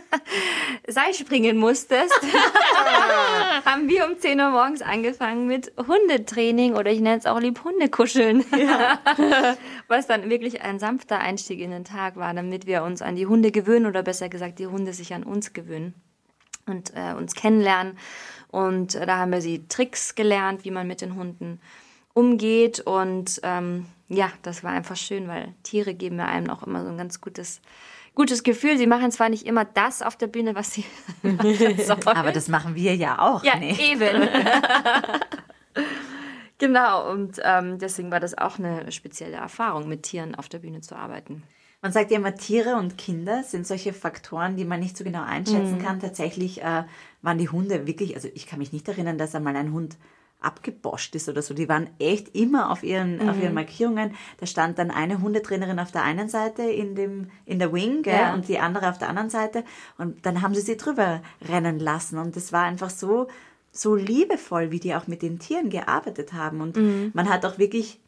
[0.88, 2.14] Seil springen musstest,
[3.66, 7.64] haben wir um 10 Uhr morgens angefangen mit Hundetraining oder ich nenne es auch lieb
[7.64, 8.44] Hundekuscheln.
[8.58, 9.00] Ja.
[9.88, 13.28] Was dann wirklich ein sanfter Einstieg in den Tag war, damit wir uns an die
[13.28, 15.94] Hunde gewöhnen oder besser gesagt, die Hunde sich an uns gewöhnen
[16.66, 17.98] und äh, uns kennenlernen.
[18.50, 21.60] Und äh, da haben wir sie Tricks gelernt, wie man mit den Hunden
[22.14, 22.82] umgeht.
[22.82, 26.90] Und ähm, ja, das war einfach schön, weil Tiere geben mir einem auch immer so
[26.90, 27.62] ein ganz gutes
[28.16, 28.78] gutes Gefühl.
[28.78, 30.86] Sie machen zwar nicht immer das auf der Bühne, was sie
[31.24, 32.08] sollen.
[32.08, 33.44] Aber das machen wir ja auch.
[33.44, 33.80] Ja, nicht.
[33.82, 34.28] eben.
[36.58, 40.82] genau, und ähm, deswegen war das auch eine spezielle Erfahrung, mit Tieren auf der Bühne
[40.82, 41.44] zu arbeiten.
[41.82, 45.22] Man sagt ja immer, Tiere und Kinder sind solche Faktoren, die man nicht so genau
[45.22, 45.84] einschätzen mhm.
[45.84, 46.00] kann.
[46.00, 46.86] Tatsächlich äh,
[47.22, 49.98] waren die Hunde wirklich, also ich kann mich nicht erinnern, dass einmal ein Hund
[50.44, 51.54] abgeboscht ist oder so.
[51.54, 53.30] Die waren echt immer auf ihren, mhm.
[53.30, 54.14] auf ihren Markierungen.
[54.40, 58.14] Da stand dann eine Hundetrainerin auf der einen Seite in, dem, in der Wing gell,
[58.14, 58.34] ja.
[58.34, 59.64] und die andere auf der anderen Seite.
[59.98, 62.18] Und dann haben sie sie drüber rennen lassen.
[62.18, 63.28] Und das war einfach so,
[63.72, 66.62] so liebevoll, wie die auch mit den Tieren gearbeitet haben.
[66.62, 67.12] Und mhm.
[67.14, 68.00] man hat auch wirklich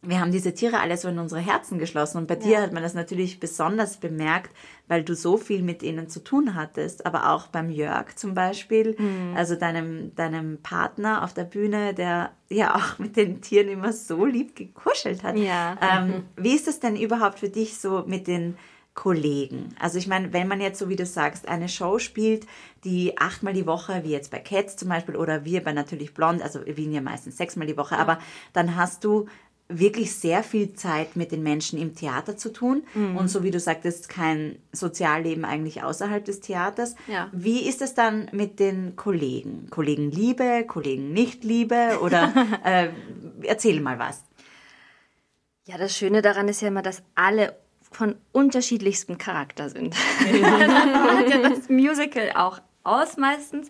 [0.00, 2.18] wir haben diese Tiere alle so in unsere Herzen geschlossen.
[2.18, 2.40] Und bei ja.
[2.40, 4.50] dir hat man das natürlich besonders bemerkt,
[4.86, 7.04] weil du so viel mit ihnen zu tun hattest.
[7.04, 9.34] Aber auch beim Jörg zum Beispiel, mhm.
[9.36, 14.24] also deinem, deinem Partner auf der Bühne, der ja auch mit den Tieren immer so
[14.24, 15.36] lieb gekuschelt hat.
[15.36, 15.76] Ja.
[15.80, 16.22] Ähm, mhm.
[16.36, 18.56] Wie ist es denn überhaupt für dich so mit den
[18.98, 19.76] Kollegen.
[19.78, 22.48] Also ich meine, wenn man jetzt so wie du sagst, eine Show spielt,
[22.82, 26.42] die achtmal die Woche, wie jetzt bei Cats zum Beispiel oder wir bei Natürlich Blond,
[26.42, 28.00] also Wien ja meistens sechsmal die Woche, ja.
[28.00, 28.18] aber
[28.54, 29.26] dann hast du
[29.68, 33.16] wirklich sehr viel Zeit mit den Menschen im Theater zu tun mhm.
[33.16, 36.94] und so wie du sagtest, kein Sozialleben eigentlich außerhalb des Theaters.
[37.06, 37.28] Ja.
[37.32, 39.68] Wie ist es dann mit den Kollegen?
[39.68, 42.32] Kollegen Liebe, Kollegen nicht Liebe oder
[42.64, 42.88] äh,
[43.42, 44.24] erzähl mal was.
[45.66, 47.54] Ja, das Schöne daran ist ja immer, dass alle
[47.90, 49.94] von unterschiedlichstem Charakter sind.
[50.20, 53.68] hat ja das Musical auch aus meistens.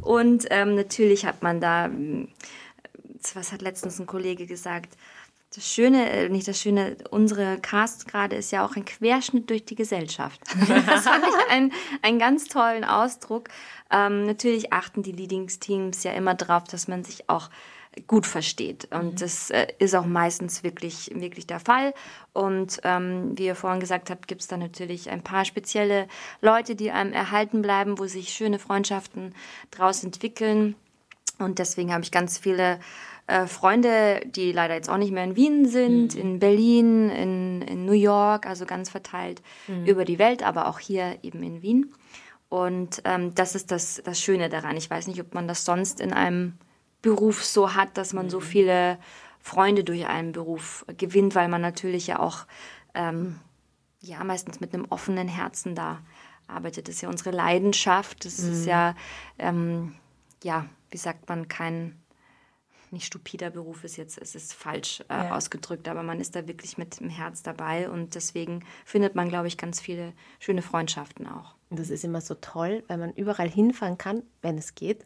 [0.00, 2.28] Und ähm, natürlich hat man da, hm,
[3.34, 4.96] was hat letztens ein Kollege gesagt,
[5.54, 9.64] das Schöne, äh, nicht das Schöne, unsere Cast gerade ist ja auch ein Querschnitt durch
[9.64, 10.40] die Gesellschaft.
[10.86, 13.48] Das fand ich einen, einen ganz tollen Ausdruck.
[13.90, 17.50] Ähm, natürlich achten die Leading-Teams ja immer darauf, dass man sich auch
[18.06, 18.88] gut versteht.
[18.92, 19.16] Und mhm.
[19.16, 21.94] das äh, ist auch meistens wirklich, wirklich der Fall.
[22.32, 26.06] Und ähm, wie ihr vorhin gesagt habt, gibt es da natürlich ein paar spezielle
[26.40, 29.34] Leute, die einem erhalten bleiben, wo sich schöne Freundschaften
[29.70, 30.74] daraus entwickeln.
[31.38, 32.78] Und deswegen habe ich ganz viele
[33.26, 36.20] äh, Freunde, die leider jetzt auch nicht mehr in Wien sind, mhm.
[36.20, 39.86] in Berlin, in, in New York, also ganz verteilt mhm.
[39.86, 41.92] über die Welt, aber auch hier eben in Wien.
[42.48, 44.76] Und ähm, das ist das, das Schöne daran.
[44.76, 46.54] Ich weiß nicht, ob man das sonst in einem
[47.02, 48.44] Beruf so hat, dass man so mhm.
[48.44, 48.98] viele
[49.40, 52.46] Freunde durch einen Beruf gewinnt, weil man natürlich ja auch
[52.94, 53.40] ähm,
[54.00, 56.00] ja meistens mit einem offenen Herzen da
[56.46, 56.88] arbeitet.
[56.88, 58.24] Das ist ja unsere Leidenschaft.
[58.24, 58.52] Das mhm.
[58.52, 58.94] ist ja
[59.38, 59.94] ähm,
[60.44, 61.96] ja wie sagt man kein
[62.92, 65.36] nicht stupider Beruf ist jetzt, es ist falsch äh, ja.
[65.36, 69.48] ausgedrückt, aber man ist da wirklich mit dem Herz dabei und deswegen findet man, glaube
[69.48, 71.54] ich, ganz viele schöne Freundschaften auch.
[71.70, 75.04] Das ist immer so toll, weil man überall hinfahren kann, wenn es geht.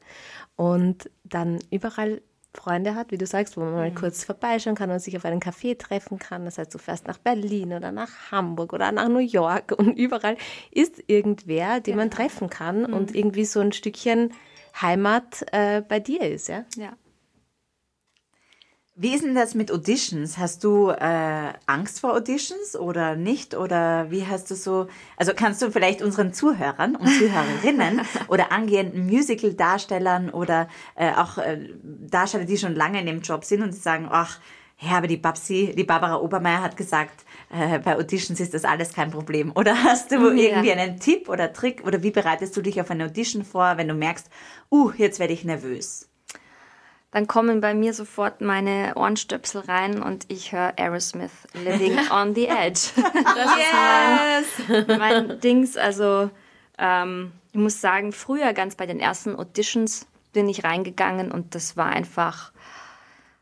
[0.57, 2.21] Und dann überall
[2.53, 3.77] Freunde hat, wie du sagst, wo man mhm.
[3.77, 6.45] mal kurz vorbeischauen kann und sich auf einen Café treffen kann.
[6.45, 10.37] Das heißt, du fährst nach Berlin oder nach Hamburg oder nach New York und überall
[10.71, 11.97] ist irgendwer, den ja.
[11.97, 12.95] man treffen kann mhm.
[12.95, 14.33] und irgendwie so ein Stückchen
[14.81, 16.64] Heimat äh, bei dir ist, ja?
[16.77, 16.93] Ja.
[18.96, 20.37] Wie ist denn das mit Auditions?
[20.37, 23.55] Hast du äh, Angst vor Auditions oder nicht?
[23.55, 29.07] Oder wie hast du so, also kannst du vielleicht unseren Zuhörern und Zuhörerinnen oder angehenden
[29.07, 34.09] Musical-Darstellern oder äh, auch äh, Darsteller, die schon lange in dem Job sind und sagen,
[34.11, 34.40] ach,
[34.81, 38.92] ja, aber die Babsi, die Barbara Obermeier hat gesagt, äh, bei Auditions ist das alles
[38.92, 39.53] kein Problem.
[39.55, 40.57] Oder hast du ja.
[40.57, 43.88] irgendwie einen Tipp oder Trick oder wie bereitest du dich auf eine Audition vor, wenn
[43.88, 44.29] du merkst,
[44.70, 46.10] uh, jetzt werde ich nervös?
[47.12, 52.46] Dann kommen bei mir sofort meine Ohrenstöpsel rein und ich höre Aerosmith Living on the
[52.46, 52.90] Edge.
[52.94, 54.68] Das yes.
[54.68, 55.77] ist mein, mein Dings.
[55.77, 56.31] Also
[56.79, 61.77] ähm, ich muss sagen, früher ganz bei den ersten Auditions bin ich reingegangen und das
[61.77, 62.53] war einfach,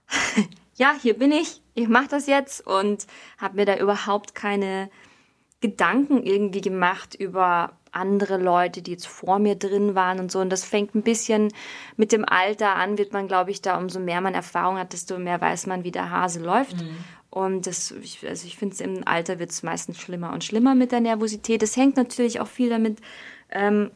[0.75, 4.91] ja, hier bin ich, ich mache das jetzt und habe mir da überhaupt keine
[5.61, 10.41] Gedanken irgendwie gemacht über andere Leute, die jetzt vor mir drin waren und so.
[10.41, 11.53] Und das fängt ein bisschen
[11.97, 15.19] mit dem Alter an, wird man, glaube ich, da umso mehr man Erfahrung hat, desto
[15.19, 16.77] mehr weiß man, wie der Hase läuft.
[16.77, 16.97] Mhm.
[17.31, 20.93] Und das, ich, also ich finde, im Alter wird es meistens schlimmer und schlimmer mit
[20.93, 21.63] der Nervosität.
[21.63, 22.99] Das hängt natürlich auch viel damit
[23.51, 23.91] ähm,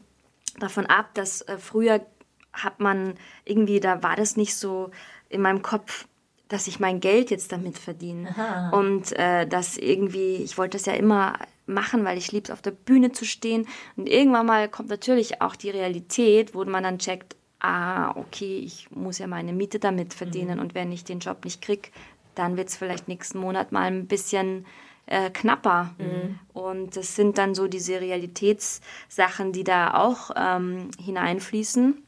[0.59, 2.05] davon ab, dass äh, früher
[2.53, 4.91] hat man irgendwie, da war das nicht so
[5.29, 6.07] in meinem Kopf,
[6.53, 8.29] dass ich mein Geld jetzt damit verdiene.
[8.29, 8.69] Aha.
[8.77, 12.61] Und äh, dass irgendwie, ich wollte das ja immer machen, weil ich liebe es, auf
[12.61, 13.67] der Bühne zu stehen.
[13.95, 18.91] Und irgendwann mal kommt natürlich auch die Realität, wo man dann checkt, ah, okay, ich
[18.91, 20.57] muss ja meine Miete damit verdienen.
[20.57, 20.61] Mhm.
[20.61, 21.89] Und wenn ich den Job nicht kriege,
[22.35, 24.67] dann wird es vielleicht nächsten Monat mal ein bisschen
[25.07, 25.95] äh, knapper.
[25.97, 26.39] Mhm.
[26.53, 32.03] Und das sind dann so diese Realitätssachen, die da auch ähm, hineinfließen.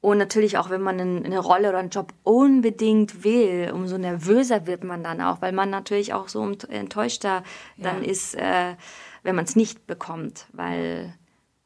[0.00, 4.82] Und natürlich auch, wenn man eine Rolle oder einen Job unbedingt will, umso nervöser wird
[4.82, 7.42] man dann auch, weil man natürlich auch so enttäuschter
[7.76, 8.10] dann ja.
[8.10, 8.76] ist, äh,
[9.22, 11.14] wenn man es nicht bekommt, weil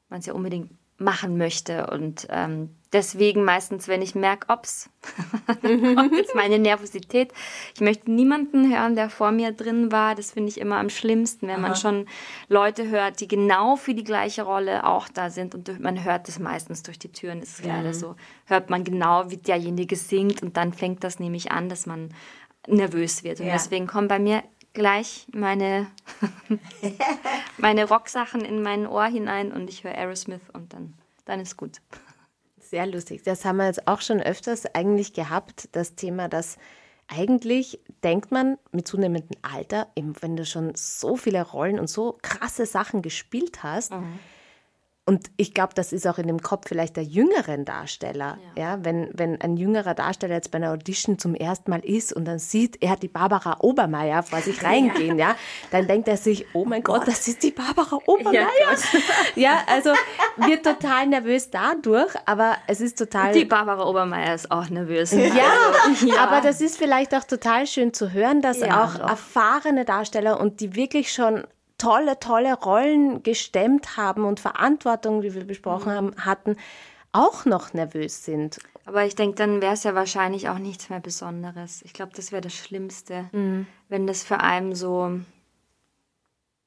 [0.09, 1.87] man es ja unbedingt machen möchte.
[1.89, 4.89] Und ähm, deswegen meistens, wenn ich merke, ops,
[5.63, 7.33] kommt jetzt meine Nervosität.
[7.75, 10.15] Ich möchte niemanden hören, der vor mir drin war.
[10.15, 11.69] Das finde ich immer am schlimmsten, wenn Aha.
[11.69, 12.07] man schon
[12.49, 15.55] Leute hört, die genau für die gleiche Rolle auch da sind.
[15.55, 17.41] Und man hört das meistens durch die Türen.
[17.41, 17.71] Das ist mhm.
[17.71, 18.17] leider so.
[18.47, 20.43] Hört man genau, wie derjenige singt.
[20.43, 22.15] Und dann fängt das nämlich an, dass man
[22.67, 23.41] nervös wird.
[23.41, 23.53] Und ja.
[23.53, 25.89] deswegen kommen bei mir gleich meine,
[27.59, 30.95] meine Rocksachen in mein Ohr hinein und ich höre Aerosmith und dann,
[31.27, 31.81] dann ist gut.
[32.75, 33.23] Sehr lustig.
[33.23, 36.59] Das haben wir jetzt auch schon öfters eigentlich gehabt, das Thema, dass
[37.07, 42.19] eigentlich denkt man mit zunehmendem Alter, eben wenn du schon so viele Rollen und so
[42.21, 44.19] krasse Sachen gespielt hast, mhm
[45.07, 48.39] und ich glaube, das ist auch in dem Kopf vielleicht der jüngeren Darsteller.
[48.57, 48.63] Ja.
[48.63, 52.25] ja, wenn, wenn ein jüngerer Darsteller jetzt bei einer Audition zum ersten Mal ist und
[52.25, 55.37] dann sieht, er hat die Barbara Obermeier vor sich reingehen, ja,
[55.71, 58.49] dann denkt er sich, oh mein Gott, das ist die Barbara Obermeier.
[58.59, 58.79] Ja,
[59.35, 59.91] ja, also
[60.37, 63.35] wird total nervös dadurch, aber es ist total.
[63.35, 65.13] Die Barbara Obermeier ist auch nervös.
[65.13, 65.21] Ja,
[65.87, 66.17] also, ja.
[66.17, 69.11] aber das ist vielleicht auch total schön zu hören, dass auch doch.
[69.11, 71.45] erfahrene Darsteller und die wirklich schon
[71.85, 75.97] tolle, tolle Rollen gestemmt haben und Verantwortung, wie wir besprochen mhm.
[75.97, 76.57] haben, hatten,
[77.13, 78.59] auch noch nervös sind.
[78.87, 81.83] Aber ich denke, dann wäre es ja wahrscheinlich auch nichts mehr Besonderes.
[81.83, 83.67] Ich glaube, das wäre das Schlimmste, mhm.
[83.89, 85.21] wenn das für einen so,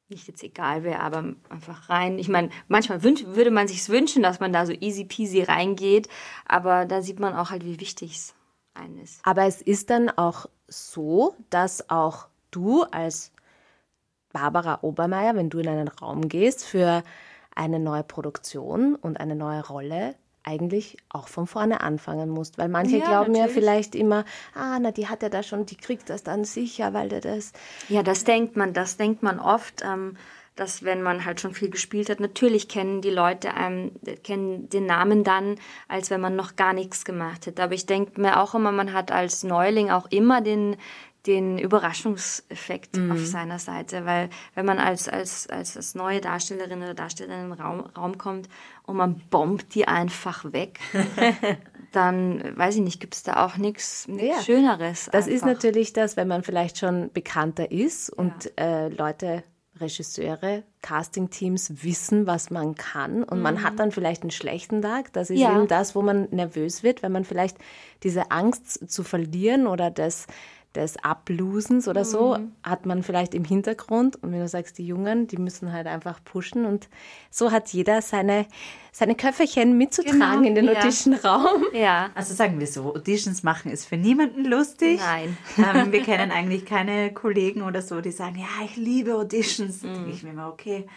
[0.07, 2.17] nicht jetzt egal wäre, aber einfach rein.
[2.17, 6.07] Ich meine, manchmal würde man sich wünschen, dass man da so easy peasy reingeht,
[6.45, 8.35] aber da sieht man auch halt, wie wichtig es
[8.73, 9.19] einen ist.
[9.23, 13.31] Aber es ist dann auch so, dass auch du als
[14.37, 17.01] Barbara Obermeier, wenn du in einen Raum gehst für
[17.55, 22.59] eine neue Produktion und eine neue Rolle, eigentlich auch von vorne anfangen musst.
[22.59, 23.55] Weil manche ja, glauben natürlich.
[23.55, 26.93] ja vielleicht immer, ah, na, die hat ja da schon, die kriegt das dann sicher,
[26.93, 27.51] weil der das.
[27.89, 29.83] Ja, das denkt man, das denkt man oft.
[29.83, 30.15] Ähm,
[30.57, 33.91] dass wenn man halt schon viel gespielt hat, natürlich kennen die Leute einem,
[34.23, 35.55] kennen den Namen dann,
[35.87, 37.63] als wenn man noch gar nichts gemacht hätte.
[37.63, 40.75] Aber ich denke mir auch immer, man hat als Neuling auch immer den,
[41.27, 43.11] den Überraschungseffekt mhm.
[43.11, 47.49] auf seiner Seite, weil wenn man als, als, als, als neue Darstellerin oder Darsteller in
[47.49, 48.47] den Raum, Raum kommt
[48.83, 50.79] und man bombt die einfach weg,
[51.91, 54.41] dann weiß ich nicht, gibt es da auch nichts ja.
[54.41, 55.09] Schöneres.
[55.11, 55.35] Das einfach.
[55.35, 58.85] ist natürlich das, wenn man vielleicht schon bekannter ist und ja.
[58.85, 59.43] äh, Leute
[59.79, 63.43] Regisseure, Castingteams wissen, was man kann und mhm.
[63.43, 65.13] man hat dann vielleicht einen schlechten Tag.
[65.13, 65.55] Das ist ja.
[65.55, 67.57] eben das, wo man nervös wird, wenn man vielleicht
[68.03, 70.27] diese Angst zu verlieren oder das
[70.77, 72.51] des Ablosens oder so mhm.
[72.63, 74.15] hat man vielleicht im Hintergrund.
[74.23, 76.65] Und wenn du sagst, die Jungen, die müssen halt einfach pushen.
[76.65, 76.87] Und
[77.29, 78.45] so hat jeder seine,
[78.91, 80.79] seine Köfferchen mitzutragen genau, in den ja.
[80.79, 81.63] Auditionraum.
[81.73, 82.09] Ja.
[82.15, 84.99] Also sagen wir so, Auditions machen ist für niemanden lustig.
[84.99, 85.37] Nein.
[85.57, 89.81] Ähm, wir kennen eigentlich keine Kollegen oder so, die sagen, ja, ich liebe Auditions.
[89.81, 90.87] Da denke ich mir immer, okay,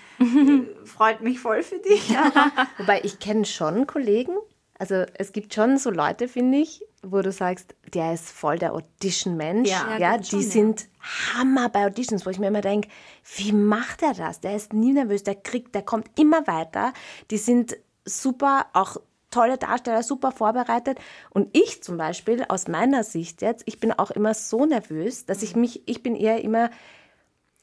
[0.85, 2.15] freut mich voll für dich.
[2.79, 4.37] Wobei ich kenne schon Kollegen,
[4.81, 8.73] also es gibt schon so Leute, finde ich, wo du sagst, der ist voll der
[8.73, 9.69] Audition-Mensch.
[9.69, 11.35] Ja, ja die schon, sind ja.
[11.35, 12.89] Hammer bei Auditions, wo ich mir immer denke,
[13.37, 14.41] wie macht er das?
[14.41, 16.95] Der ist nie nervös, der kriegt, der kommt immer weiter.
[17.31, 18.97] Die sind super, auch
[19.31, 20.99] tolle Darsteller, super vorbereitet.
[21.29, 25.43] Und ich zum Beispiel, aus meiner Sicht jetzt, ich bin auch immer so nervös, dass
[25.43, 26.71] ich mich, ich bin eher immer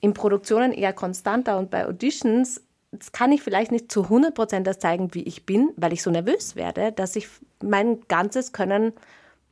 [0.01, 2.61] in Produktionen eher konstanter und bei Auditions
[2.97, 6.11] das kann ich vielleicht nicht zu 100% das zeigen, wie ich bin, weil ich so
[6.11, 7.27] nervös werde, dass ich
[7.63, 8.93] mein ganzes Können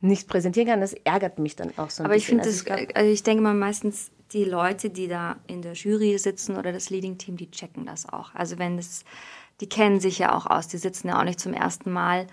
[0.00, 0.80] nicht präsentieren kann.
[0.80, 2.40] Das ärgert mich dann auch so ein Aber bisschen.
[2.40, 5.74] Aber ich finde also, also ich denke mal meistens die Leute, die da in der
[5.74, 8.34] Jury sitzen oder das Leading Team, die checken das auch.
[8.34, 9.04] Also wenn es,
[9.60, 12.26] die kennen sich ja auch aus, die sitzen ja auch nicht zum ersten Mal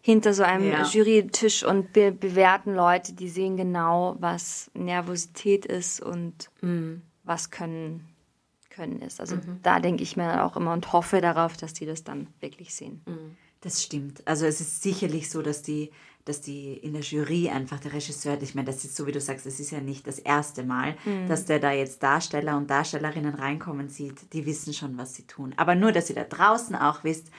[0.00, 0.84] hinter so einem ja.
[0.84, 7.02] Jurytisch und be bewerten Leute, die sehen genau, was Nervosität ist und mhm.
[7.24, 8.06] was können
[8.76, 9.20] können ist.
[9.20, 9.60] Also mhm.
[9.62, 13.00] da denke ich mir auch immer und hoffe darauf, dass die das dann wirklich sehen.
[13.06, 13.36] Mhm.
[13.62, 14.22] Das stimmt.
[14.26, 15.90] Also es ist sicherlich so, dass die,
[16.24, 19.20] dass die in der Jury einfach der Regisseur, ich meine, das ist so wie du
[19.20, 21.26] sagst, es ist ja nicht das erste Mal, mhm.
[21.26, 24.32] dass der da jetzt Darsteller und Darstellerinnen reinkommen sieht.
[24.34, 25.54] Die wissen schon, was sie tun.
[25.56, 27.30] Aber nur, dass ihr da draußen auch wisst,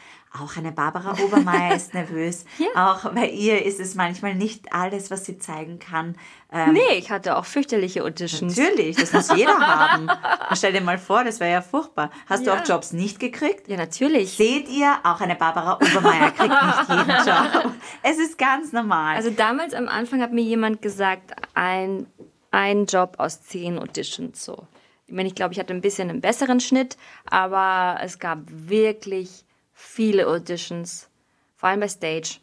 [0.41, 2.45] auch eine Barbara Obermeier ist nervös.
[2.57, 2.91] ja.
[2.91, 6.15] Auch bei ihr ist es manchmal nicht alles, was sie zeigen kann.
[6.51, 8.55] Ähm, nee, ich hatte auch fürchterliche Auditions.
[8.55, 10.09] Natürlich, das muss jeder haben.
[10.53, 12.09] stell dir mal vor, das wäre ja furchtbar.
[12.27, 12.55] Hast ja.
[12.55, 13.67] du auch Jobs nicht gekriegt?
[13.67, 14.37] Ja, natürlich.
[14.37, 17.73] Seht ihr, auch eine Barbara Obermeier kriegt nicht jeden Job.
[18.03, 19.15] Es ist ganz normal.
[19.15, 22.07] Also damals am Anfang hat mir jemand gesagt, ein,
[22.51, 24.67] ein Job aus zehn Auditions so.
[25.07, 29.45] Ich meine, ich glaube, ich hatte ein bisschen einen besseren Schnitt, aber es gab wirklich
[29.77, 31.07] viele Auditions,
[31.55, 32.39] vor allem bei Stage,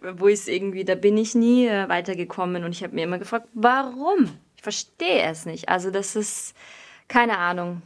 [0.16, 3.48] wo ich irgendwie, da bin ich nie äh, weitergekommen und ich habe mir immer gefragt,
[3.52, 4.38] warum?
[4.56, 5.68] Ich verstehe es nicht.
[5.68, 6.54] Also das ist
[7.06, 7.82] keine Ahnung.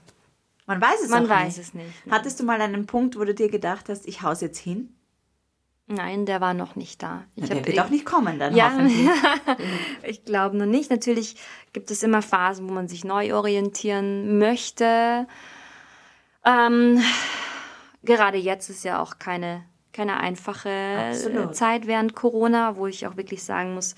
[0.67, 1.67] Man weiß es Man weiß nicht.
[1.69, 1.91] es nicht.
[2.09, 4.95] Hattest du mal einen Punkt, wo du dir gedacht hast, ich hau's jetzt hin?
[5.89, 7.25] Nein, der war noch nicht da.
[7.35, 8.71] Ich Na, der wird auch nicht kommen dann ja,
[10.03, 10.91] ich glaube noch nicht.
[10.91, 11.37] Natürlich
[11.73, 15.27] gibt es immer Phasen, wo man sich neu orientieren möchte.
[16.49, 17.03] Ähm,
[18.03, 21.55] gerade jetzt ist ja auch keine, keine einfache Absolut.
[21.55, 23.95] Zeit während Corona, wo ich auch wirklich sagen muss,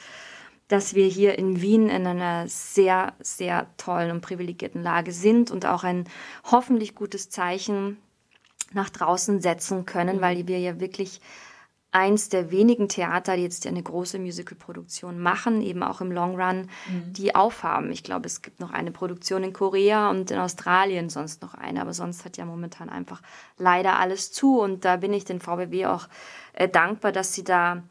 [0.67, 5.67] dass wir hier in Wien in einer sehr, sehr tollen und privilegierten Lage sind und
[5.67, 6.05] auch ein
[6.51, 7.99] hoffentlich gutes Zeichen
[8.73, 10.21] nach draußen setzen können, mhm.
[10.21, 11.21] weil wir ja wirklich
[11.93, 16.69] eins der wenigen Theater, die jetzt eine große Musicalproduktion machen, eben auch im Long Run,
[16.89, 17.13] mhm.
[17.13, 17.91] die aufhaben.
[17.91, 21.81] Ich glaube, es gibt noch eine Produktion in Korea und in Australien sonst noch eine,
[21.81, 23.23] aber sonst hat ja momentan einfach
[23.59, 26.09] leider alles zu und da bin ich den VBW auch
[26.53, 27.83] äh, dankbar, dass sie da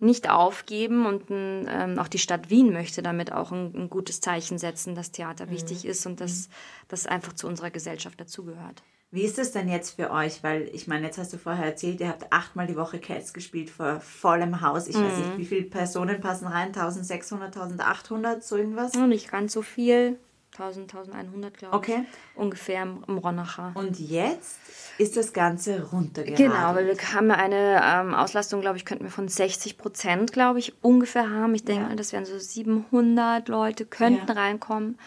[0.00, 4.58] nicht aufgeben und ähm, auch die Stadt Wien möchte damit auch ein, ein gutes Zeichen
[4.58, 5.50] setzen, dass Theater mhm.
[5.50, 6.52] wichtig ist und dass mhm.
[6.88, 8.82] das einfach zu unserer Gesellschaft dazugehört.
[9.10, 10.42] Wie ist es denn jetzt für euch?
[10.42, 13.70] Weil ich meine, jetzt hast du vorher erzählt, ihr habt achtmal die Woche Cats gespielt
[13.70, 14.86] vor vollem Haus.
[14.86, 15.04] Ich mhm.
[15.04, 15.38] weiß nicht, mhm.
[15.38, 16.68] wie viele Personen passen rein?
[16.68, 18.94] 1600, 1800, so irgendwas?
[18.94, 20.18] Nicht ganz so viel.
[20.52, 21.78] 1000, 1100, glaube ich.
[21.78, 22.04] Okay.
[22.34, 23.72] Ungefähr im, im Ronacher.
[23.74, 24.58] Und jetzt
[24.98, 26.52] ist das Ganze runtergegangen.
[26.52, 30.58] Genau, weil wir haben eine ähm, Auslastung, glaube ich, könnten wir von 60 Prozent, glaube
[30.58, 31.54] ich, ungefähr haben.
[31.54, 31.88] Ich denke ja.
[31.88, 34.34] mal, das wären so 700 Leute, könnten ja.
[34.34, 34.98] reinkommen.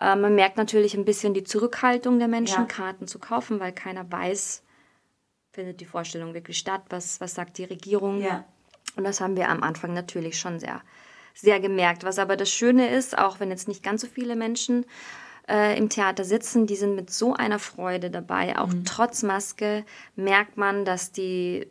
[0.00, 2.64] Äh, man merkt natürlich ein bisschen die Zurückhaltung der Menschen, Ja.
[2.64, 4.62] Karten zu kaufen, weil keiner weiß,
[5.52, 8.20] findet die Vorstellung wirklich statt, was, was sagt die Regierung.
[8.20, 8.44] Ja.
[8.96, 10.80] Und das haben wir am Anfang natürlich schon sehr,
[11.34, 12.04] sehr gemerkt.
[12.04, 14.86] Was aber das Schöne ist, auch wenn jetzt nicht ganz so viele Menschen
[15.48, 18.58] äh, im Theater sitzen, die sind mit so einer Freude dabei.
[18.58, 19.84] Auch trotz Maske
[20.16, 21.68] merkt man, dass die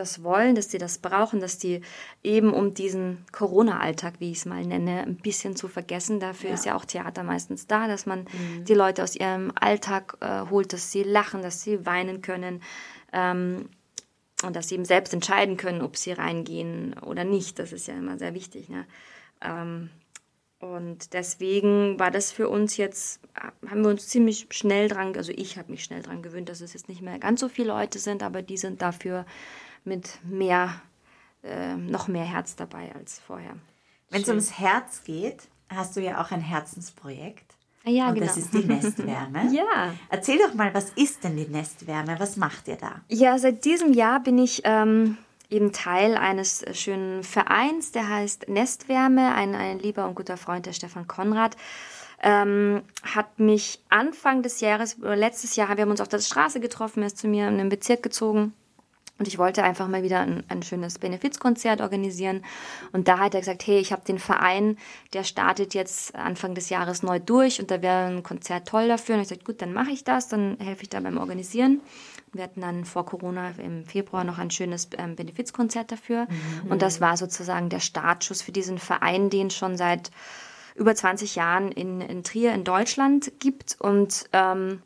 [0.00, 1.82] das wollen, dass die das brauchen, dass die
[2.22, 6.18] eben um diesen Corona-Alltag, wie ich es mal nenne, ein bisschen zu vergessen.
[6.18, 8.26] Dafür ist ja auch Theater meistens da, dass man
[8.66, 12.62] die Leute aus ihrem Alltag äh, holt, dass sie lachen, dass sie weinen können.
[13.12, 13.68] Ähm,
[14.42, 17.58] und dass sie eben selbst entscheiden können, ob sie reingehen oder nicht.
[17.58, 18.70] Das ist ja immer sehr wichtig.
[18.70, 18.86] Ne?
[19.42, 19.90] Ähm,
[20.60, 23.20] und deswegen war das für uns jetzt,
[23.66, 26.74] haben wir uns ziemlich schnell dran, also ich habe mich schnell dran gewöhnt, dass es
[26.74, 29.24] jetzt nicht mehr ganz so viele Leute sind, aber die sind dafür
[29.84, 30.80] mit mehr,
[31.42, 33.54] äh, noch mehr Herz dabei als vorher.
[34.10, 37.54] Wenn es ums Herz geht, hast du ja auch ein Herzensprojekt.
[37.86, 38.26] Ah ja, und genau.
[38.26, 39.50] das ist die Nestwärme.
[39.52, 39.94] Ja.
[40.10, 42.16] Erzähl doch mal, was ist denn die Nestwärme?
[42.18, 43.00] Was macht ihr da?
[43.08, 45.16] Ja, seit diesem Jahr bin ich ähm,
[45.48, 49.34] eben Teil eines äh, schönen Vereins, der heißt Nestwärme.
[49.34, 51.56] Ein, ein lieber und guter Freund, der Stefan Konrad,
[52.22, 56.60] ähm, hat mich Anfang des Jahres, oder letztes Jahr, wir haben uns auf der Straße
[56.60, 58.52] getroffen, er ist zu mir in den Bezirk gezogen.
[59.20, 62.42] Und ich wollte einfach mal wieder ein, ein schönes Benefizkonzert organisieren.
[62.92, 64.78] Und da hat er gesagt, hey, ich habe den Verein,
[65.12, 69.16] der startet jetzt Anfang des Jahres neu durch und da wäre ein Konzert toll dafür.
[69.16, 71.82] Und ich sagte, gut, dann mache ich das, dann helfe ich da beim Organisieren.
[72.32, 76.26] Wir hatten dann vor Corona im Februar noch ein schönes ähm, Benefizkonzert dafür.
[76.70, 80.10] Und das war sozusagen der Startschuss für diesen Verein, den es schon seit
[80.76, 83.76] über 20 Jahren in, in Trier in Deutschland gibt.
[83.80, 84.80] Und ähm,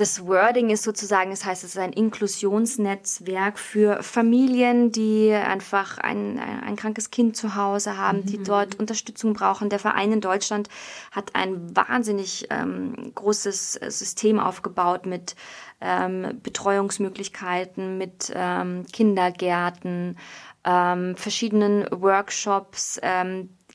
[0.00, 6.38] das Wording ist sozusagen, das heißt, es ist ein Inklusionsnetzwerk für Familien, die einfach ein,
[6.38, 9.68] ein, ein krankes Kind zu Hause haben, die dort Unterstützung brauchen.
[9.68, 10.70] Der Verein in Deutschland
[11.10, 15.36] hat ein wahnsinnig ähm, großes äh, System aufgebaut mit
[15.82, 20.16] ähm, Betreuungsmöglichkeiten, mit ähm, Kindergärten,
[20.64, 22.98] ähm, verschiedenen Workshops.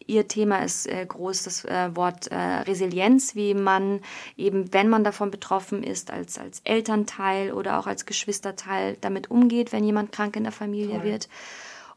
[0.08, 4.02] Ihr Thema ist äh, groß das äh, Wort äh, Resilienz, wie man
[4.38, 9.72] eben, wenn man davon betroffen ist, als, als Elternteil oder auch als Geschwisterteil damit umgeht,
[9.72, 11.28] wenn jemand krank in der Familie wird.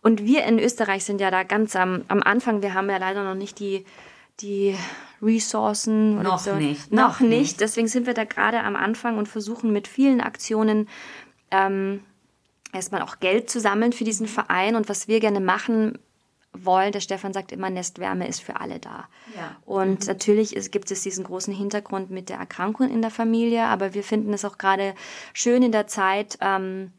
[0.01, 2.63] Und wir in Österreich sind ja da ganz am, am Anfang.
[2.63, 3.85] Wir haben ja leider noch nicht die,
[4.41, 4.75] die
[5.21, 6.23] Ressourcen.
[6.23, 6.55] Noch so.
[6.55, 7.31] nicht, Noch, noch nicht.
[7.31, 7.61] nicht.
[7.61, 10.89] Deswegen sind wir da gerade am Anfang und versuchen mit vielen Aktionen
[11.51, 12.03] ähm,
[12.73, 14.77] erstmal auch Geld zu sammeln für diesen Verein.
[14.77, 15.99] Und was wir gerne machen
[16.65, 19.09] wollen, der Stefan sagt immer, Nestwärme ist für alle da.
[19.37, 19.57] Ja.
[19.65, 23.95] Und natürlich ist, gibt es diesen großen Hintergrund mit der Erkrankung in der Familie, aber
[23.95, 24.95] wir finden es auch gerade
[25.33, 26.93] schön in der Zeit, ähm,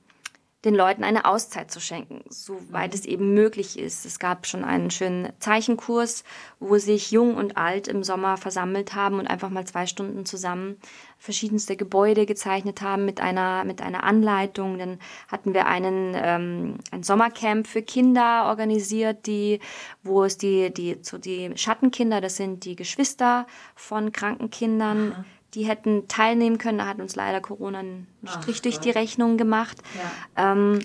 [0.65, 4.05] den Leuten eine Auszeit zu schenken, soweit es eben möglich ist.
[4.05, 6.25] Es gab schon einen schönen Zeichenkurs,
[6.59, 10.77] wo sich Jung und Alt im Sommer versammelt haben und einfach mal zwei Stunden zusammen
[11.17, 14.77] verschiedenste Gebäude gezeichnet haben mit einer, mit einer Anleitung.
[14.77, 14.99] Dann
[15.29, 19.59] hatten wir einen, ähm, ein Sommercamp für Kinder organisiert, die,
[20.03, 25.67] wo es die, die, so die Schattenkinder, das sind die Geschwister von kranken Kindern, die
[25.67, 26.79] hätten teilnehmen können.
[26.79, 29.77] Da hat uns leider Corona einen Strich durch die Rechnung gemacht.
[30.35, 30.79] Ähm,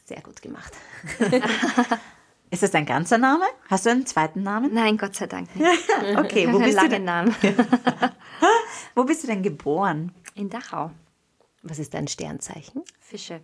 [0.05, 0.73] Sehr gut gemacht.
[2.51, 3.45] Ist das dein ganzer Name?
[3.69, 4.73] Hast du einen zweiten Namen?
[4.73, 5.65] Nein, Gott sei Dank nicht.
[6.17, 7.33] Okay, wo bist, du denn, Namen.
[8.95, 10.13] wo bist du denn geboren?
[10.35, 10.91] In Dachau.
[11.63, 12.83] Was ist dein Sternzeichen?
[12.99, 13.39] Fische.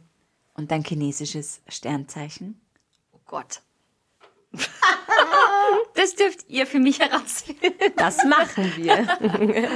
[0.56, 2.60] Und dein chinesisches Sternzeichen?
[3.14, 3.62] Oh Gott.
[5.96, 7.74] das dürft ihr für mich herausfinden.
[7.96, 9.70] Das machen wir.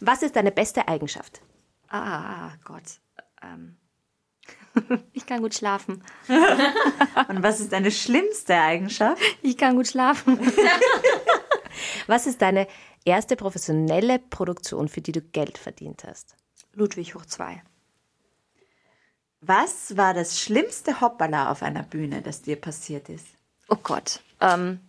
[0.00, 1.42] Was ist deine beste Eigenschaft?
[1.88, 3.00] Ah, Gott.
[3.42, 3.76] Ähm.
[5.12, 6.02] Ich kann gut schlafen.
[7.28, 9.22] Und was ist deine schlimmste Eigenschaft?
[9.42, 10.38] Ich kann gut schlafen.
[12.06, 12.66] Was ist deine
[13.04, 16.34] erste professionelle Produktion, für die du Geld verdient hast?
[16.74, 17.62] Ludwig hoch zwei.
[19.40, 23.26] Was war das schlimmste Hoppala auf einer Bühne, das dir passiert ist?
[23.68, 24.20] Oh Gott.
[24.40, 24.80] Ähm.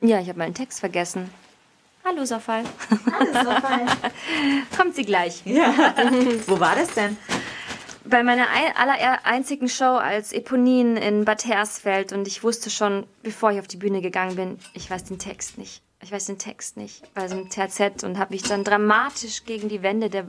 [0.00, 1.30] Ja, ich habe meinen Text vergessen.
[2.04, 2.64] Hallo, Sofal.
[4.76, 5.44] Kommt sie gleich.
[5.44, 7.16] Wo war das denn?
[8.08, 13.06] Bei meiner ein, aller einzigen Show als Eponin in Bad Hersfeld und ich wusste schon,
[13.22, 15.82] bevor ich auf die Bühne gegangen bin, ich weiß den Text nicht.
[16.00, 19.68] Ich weiß den Text nicht bei so einem TZ und habe mich dann dramatisch gegen
[19.68, 20.28] die Wände der,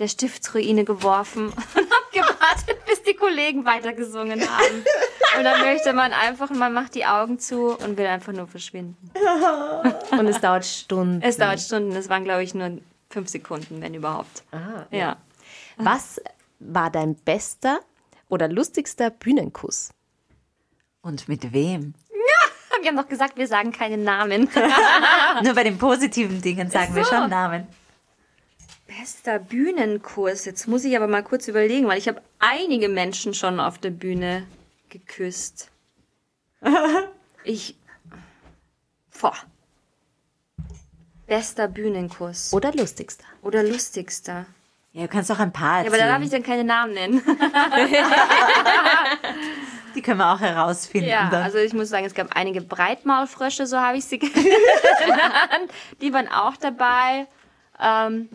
[0.00, 4.84] der Stiftsruine geworfen und habe gewartet, bis die Kollegen weitergesungen haben.
[5.38, 9.10] Und dann möchte man einfach, man macht die Augen zu und will einfach nur verschwinden.
[10.10, 11.22] Und es dauert Stunden.
[11.22, 14.42] Es dauert Stunden, es waren glaube ich nur fünf Sekunden, wenn überhaupt.
[14.52, 15.16] Ah, Ja.
[15.76, 16.20] Was
[16.64, 17.80] war dein bester
[18.28, 19.90] oder lustigster Bühnenkuss?
[21.02, 21.94] Und mit wem?
[22.80, 24.50] Wir haben doch gesagt, wir sagen keine Namen.
[25.42, 27.14] Nur bei den positiven Dingen sagen wir so.
[27.14, 27.66] schon Namen.
[28.86, 30.44] Bester Bühnenkurs.
[30.44, 33.90] Jetzt muss ich aber mal kurz überlegen, weil ich habe einige Menschen schon auf der
[33.90, 34.46] Bühne
[34.88, 35.70] geküsst.
[37.46, 37.76] Ich.
[39.20, 39.36] Boah.
[41.26, 42.54] Bester Bühnenkurs.
[42.54, 43.26] Oder lustigster?
[43.42, 44.46] Oder lustigster.
[44.94, 45.94] Ja, du kannst auch ein paar Ja, erzählen.
[45.94, 47.20] aber da darf ich dann keine Namen nennen.
[49.94, 51.08] Die können wir auch herausfinden.
[51.08, 51.42] Ja, dann.
[51.42, 55.70] also ich muss sagen, es gab einige Breitmaulfrösche, so habe ich sie genannt.
[56.00, 57.26] Die waren auch dabei.
[57.80, 58.28] Ähm,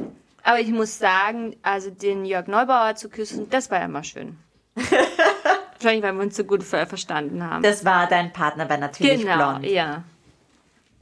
[0.44, 4.38] aber ich muss sagen, also den Jörg Neubauer zu küssen, das war ja immer schön.
[4.76, 7.64] Wahrscheinlich, weil wir uns so gut ver verstanden haben.
[7.64, 9.66] das war dein Partner bei Natürlich genau, Blond.
[9.66, 10.04] ja.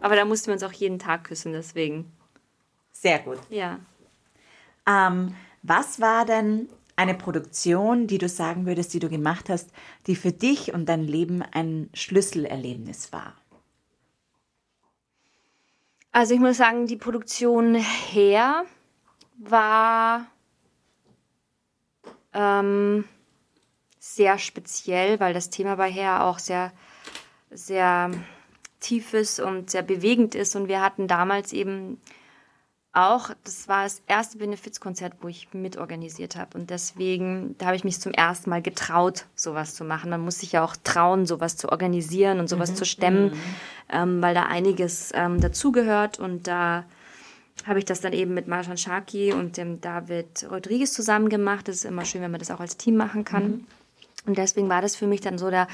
[0.01, 2.11] Aber da mussten wir uns auch jeden Tag küssen, deswegen.
[2.91, 3.39] Sehr gut.
[3.49, 3.77] Ja.
[4.87, 5.35] Ähm,
[5.67, 9.69] was war denn eine Produktion, die du sagen würdest, die du gemacht hast,
[10.07, 13.33] die für dich und dein Leben ein Schlüsselerlebnis war?
[16.11, 18.65] Also ich muss sagen, die Produktion her
[19.37, 20.25] war
[22.33, 23.05] ähm,
[23.99, 26.71] sehr speziell, weil das Thema bei her auch sehr,
[27.51, 28.09] sehr
[28.79, 30.55] tief ist und sehr bewegend ist.
[30.55, 32.01] Und wir hatten damals eben
[32.97, 36.57] auch, das war das erste Benefizkonzert, wo ich mitorganisiert habe.
[36.57, 40.09] Und deswegen, da habe ich mich zum ersten Mal getraut, sowas zu machen.
[40.09, 43.33] Man muss sich ja auch trauen, sowas zu organisieren und sowas zu stemmen,
[43.89, 46.17] ähm, weil da einiges ähm, dazugehört.
[46.19, 46.85] Und da
[47.65, 51.67] habe ich das dann eben mit Marjan Sharkey und dem David Rodriguez zusammen gemacht.
[51.67, 53.67] Das ist immer schön, wenn man das auch als Team machen kann.
[54.25, 55.67] Und deswegen war das für mich dann so der,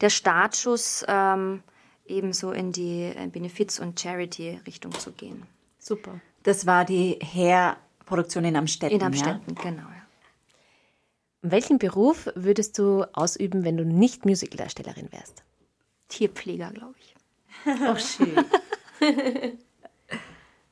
[0.00, 1.62] der Startschuss, ähm,
[2.06, 5.44] eben so in die Benefiz- und Charity-Richtung zu gehen.
[5.78, 6.20] Super.
[6.42, 8.96] Das war die Hair-Produktion in Amstetten.
[8.96, 9.82] In Amstetten, genau.
[9.82, 10.06] Ja.
[11.42, 15.42] Welchen Beruf würdest du ausüben, wenn du nicht Musicaldarstellerin wärst?
[16.08, 17.14] Tierpfleger, glaube ich.
[17.66, 18.44] Oh, schön.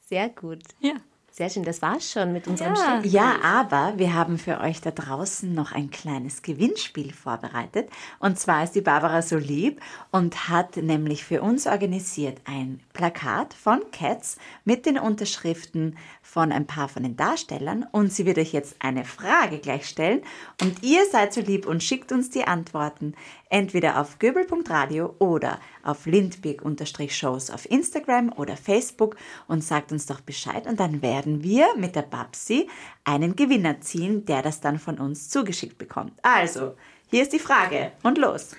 [0.08, 0.62] Sehr gut.
[0.80, 0.94] Ja.
[1.38, 3.00] Sehr schön, das war's schon mit unserem Ja.
[3.00, 3.12] Chef.
[3.12, 7.88] Ja, aber wir haben für euch da draußen noch ein kleines Gewinnspiel vorbereitet.
[8.18, 9.80] Und zwar ist die Barbara so lieb
[10.10, 16.66] und hat nämlich für uns organisiert ein Plakat von Cats mit den Unterschriften von ein
[16.66, 17.86] paar von den Darstellern.
[17.92, 20.22] Und sie wird euch jetzt eine Frage gleich stellen.
[20.60, 23.14] Und ihr seid so lieb und schickt uns die Antworten
[23.48, 29.16] entweder auf göbel.radio oder auf lindberg-shows auf Instagram oder Facebook
[29.46, 32.68] und sagt uns doch Bescheid und dann werden wir mit der Babsi
[33.04, 36.12] einen Gewinner ziehen, der das dann von uns zugeschickt bekommt.
[36.22, 36.74] Also,
[37.10, 38.56] hier ist die Frage und los.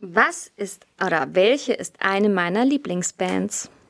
[0.00, 3.70] Was ist oder welche ist eine meiner Lieblingsbands?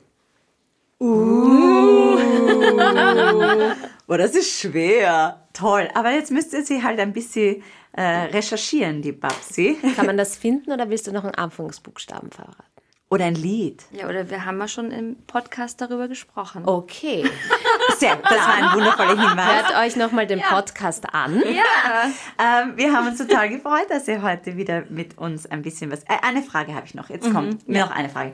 [4.07, 5.47] Oh, das ist schwer.
[5.53, 5.89] Toll.
[5.93, 7.63] Aber jetzt müsst ihr sie halt ein bisschen
[7.93, 9.77] äh, recherchieren, die Babsi.
[9.95, 12.74] Kann man das finden oder willst du noch einen Anfangsbuchstaben verraten?
[13.15, 13.85] Oder ein Lied.
[13.91, 16.63] Ja, oder wir haben ja schon im Podcast darüber gesprochen.
[16.65, 17.23] Okay.
[17.97, 19.69] Sehr, das war ein wundervoller Hinweis.
[19.69, 21.41] Hört euch nochmal den Podcast an.
[21.41, 26.03] Ähm, wir haben uns total gefreut, dass ihr heute wieder mit uns ein bisschen was.
[26.03, 27.09] Äh, eine Frage habe ich noch.
[27.09, 28.33] Jetzt kommt mir noch eine Frage.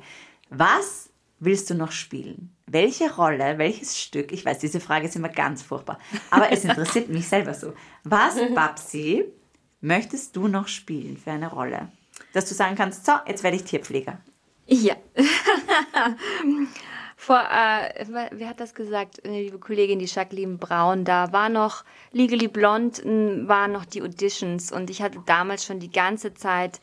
[0.49, 2.55] Was willst du noch spielen?
[2.65, 4.31] Welche Rolle, welches Stück?
[4.31, 5.99] Ich weiß, diese Frage ist immer ganz furchtbar,
[6.31, 7.73] aber es interessiert mich selber so.
[8.03, 9.25] Was, Babsi,
[9.81, 11.89] möchtest du noch spielen für eine Rolle?
[12.33, 14.19] dass du sagen kannst, so, jetzt werde ich Tierpfleger?
[14.67, 14.95] Ja.
[17.17, 19.23] Vor, äh, wer hat das gesagt?
[19.23, 24.71] Eine liebe Kollegin, die Jacqueline Braun, da war noch Legally Blonde, waren noch die Auditions
[24.71, 26.81] und ich hatte damals schon die ganze Zeit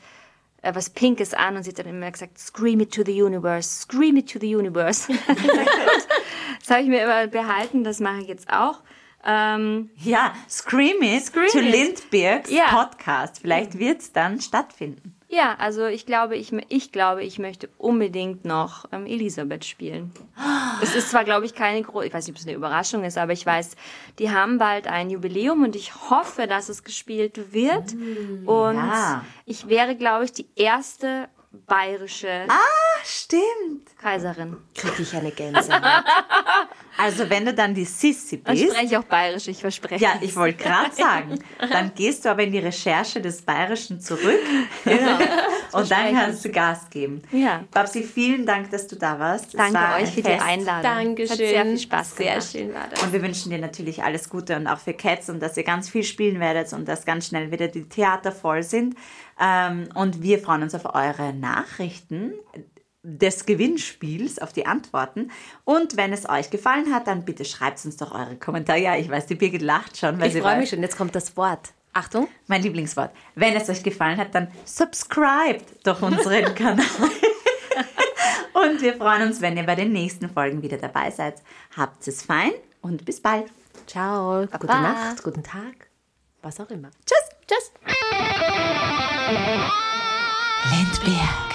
[0.62, 3.68] äh, was Pinkes an und sie hat dann immer gesagt, scream it to the universe,
[3.68, 5.12] scream it to the universe.
[5.26, 8.82] das habe ich mir immer behalten, das mache ich jetzt auch.
[9.24, 11.70] Ähm, ja, Scream It Scream to it.
[11.70, 12.66] Lindbergs ja.
[12.68, 13.40] Podcast.
[13.40, 15.17] Vielleicht wird es dann stattfinden.
[15.30, 20.10] Ja, also ich glaube, ich, ich glaube, ich möchte unbedingt noch ähm, Elisabeth spielen.
[20.82, 23.18] Es ist zwar, glaube ich, keine große, ich weiß nicht, ob es eine Überraschung ist,
[23.18, 23.76] aber ich weiß,
[24.18, 27.94] die haben bald ein Jubiläum und ich hoffe, dass es gespielt wird.
[27.94, 29.22] Mm, und ja.
[29.44, 31.28] ich wäre, glaube ich, die erste
[31.66, 33.98] bayerische ah, stimmt.
[33.98, 34.56] Kaiserin.
[34.74, 35.70] Kriege ich eine Gänse.
[36.98, 38.60] also wenn du dann die Sissi bist.
[38.60, 40.02] Ich spreche auch bayerisch, ich verspreche.
[40.02, 41.38] Ja, ich wollte gerade sagen.
[41.58, 44.40] Dann gehst du aber in die Recherche des Bayerischen zurück.
[45.72, 47.22] Und dann kannst du Gas geben.
[47.30, 47.62] Ja.
[47.70, 49.56] Babsi, vielen Dank, dass du da warst.
[49.56, 50.82] Danke war euch für die Einladung.
[50.82, 51.30] Dankeschön.
[51.30, 52.42] Hat sehr viel Spaß gemacht.
[52.42, 53.02] Sehr schön war das.
[53.02, 55.88] Und wir wünschen dir natürlich alles Gute und auch für Cats und dass ihr ganz
[55.88, 58.96] viel spielen werdet und dass ganz schnell wieder die Theater voll sind.
[59.40, 62.32] Ähm, und wir freuen uns auf eure Nachrichten
[63.02, 65.30] des Gewinnspiels, auf die Antworten.
[65.64, 68.80] Und wenn es euch gefallen hat, dann bitte schreibt uns doch eure Kommentare.
[68.80, 70.20] Ja, ich weiß, die Birgit lacht schon.
[70.20, 71.72] Weil ich freue mich schon, jetzt kommt das Wort.
[71.92, 72.28] Achtung.
[72.46, 73.10] Mein Lieblingswort.
[73.34, 76.84] Wenn es euch gefallen hat, dann subscribt doch unseren Kanal.
[78.52, 81.42] und wir freuen uns, wenn ihr bei den nächsten Folgen wieder dabei seid.
[81.76, 83.46] Habt es fein und bis bald.
[83.86, 84.46] Ciao.
[84.46, 84.58] Baba.
[84.58, 85.88] Gute Nacht, guten Tag,
[86.42, 86.90] was auch immer.
[87.06, 87.28] Tschüss.
[87.46, 87.72] Tschüss.
[90.70, 91.47] Lindbeer.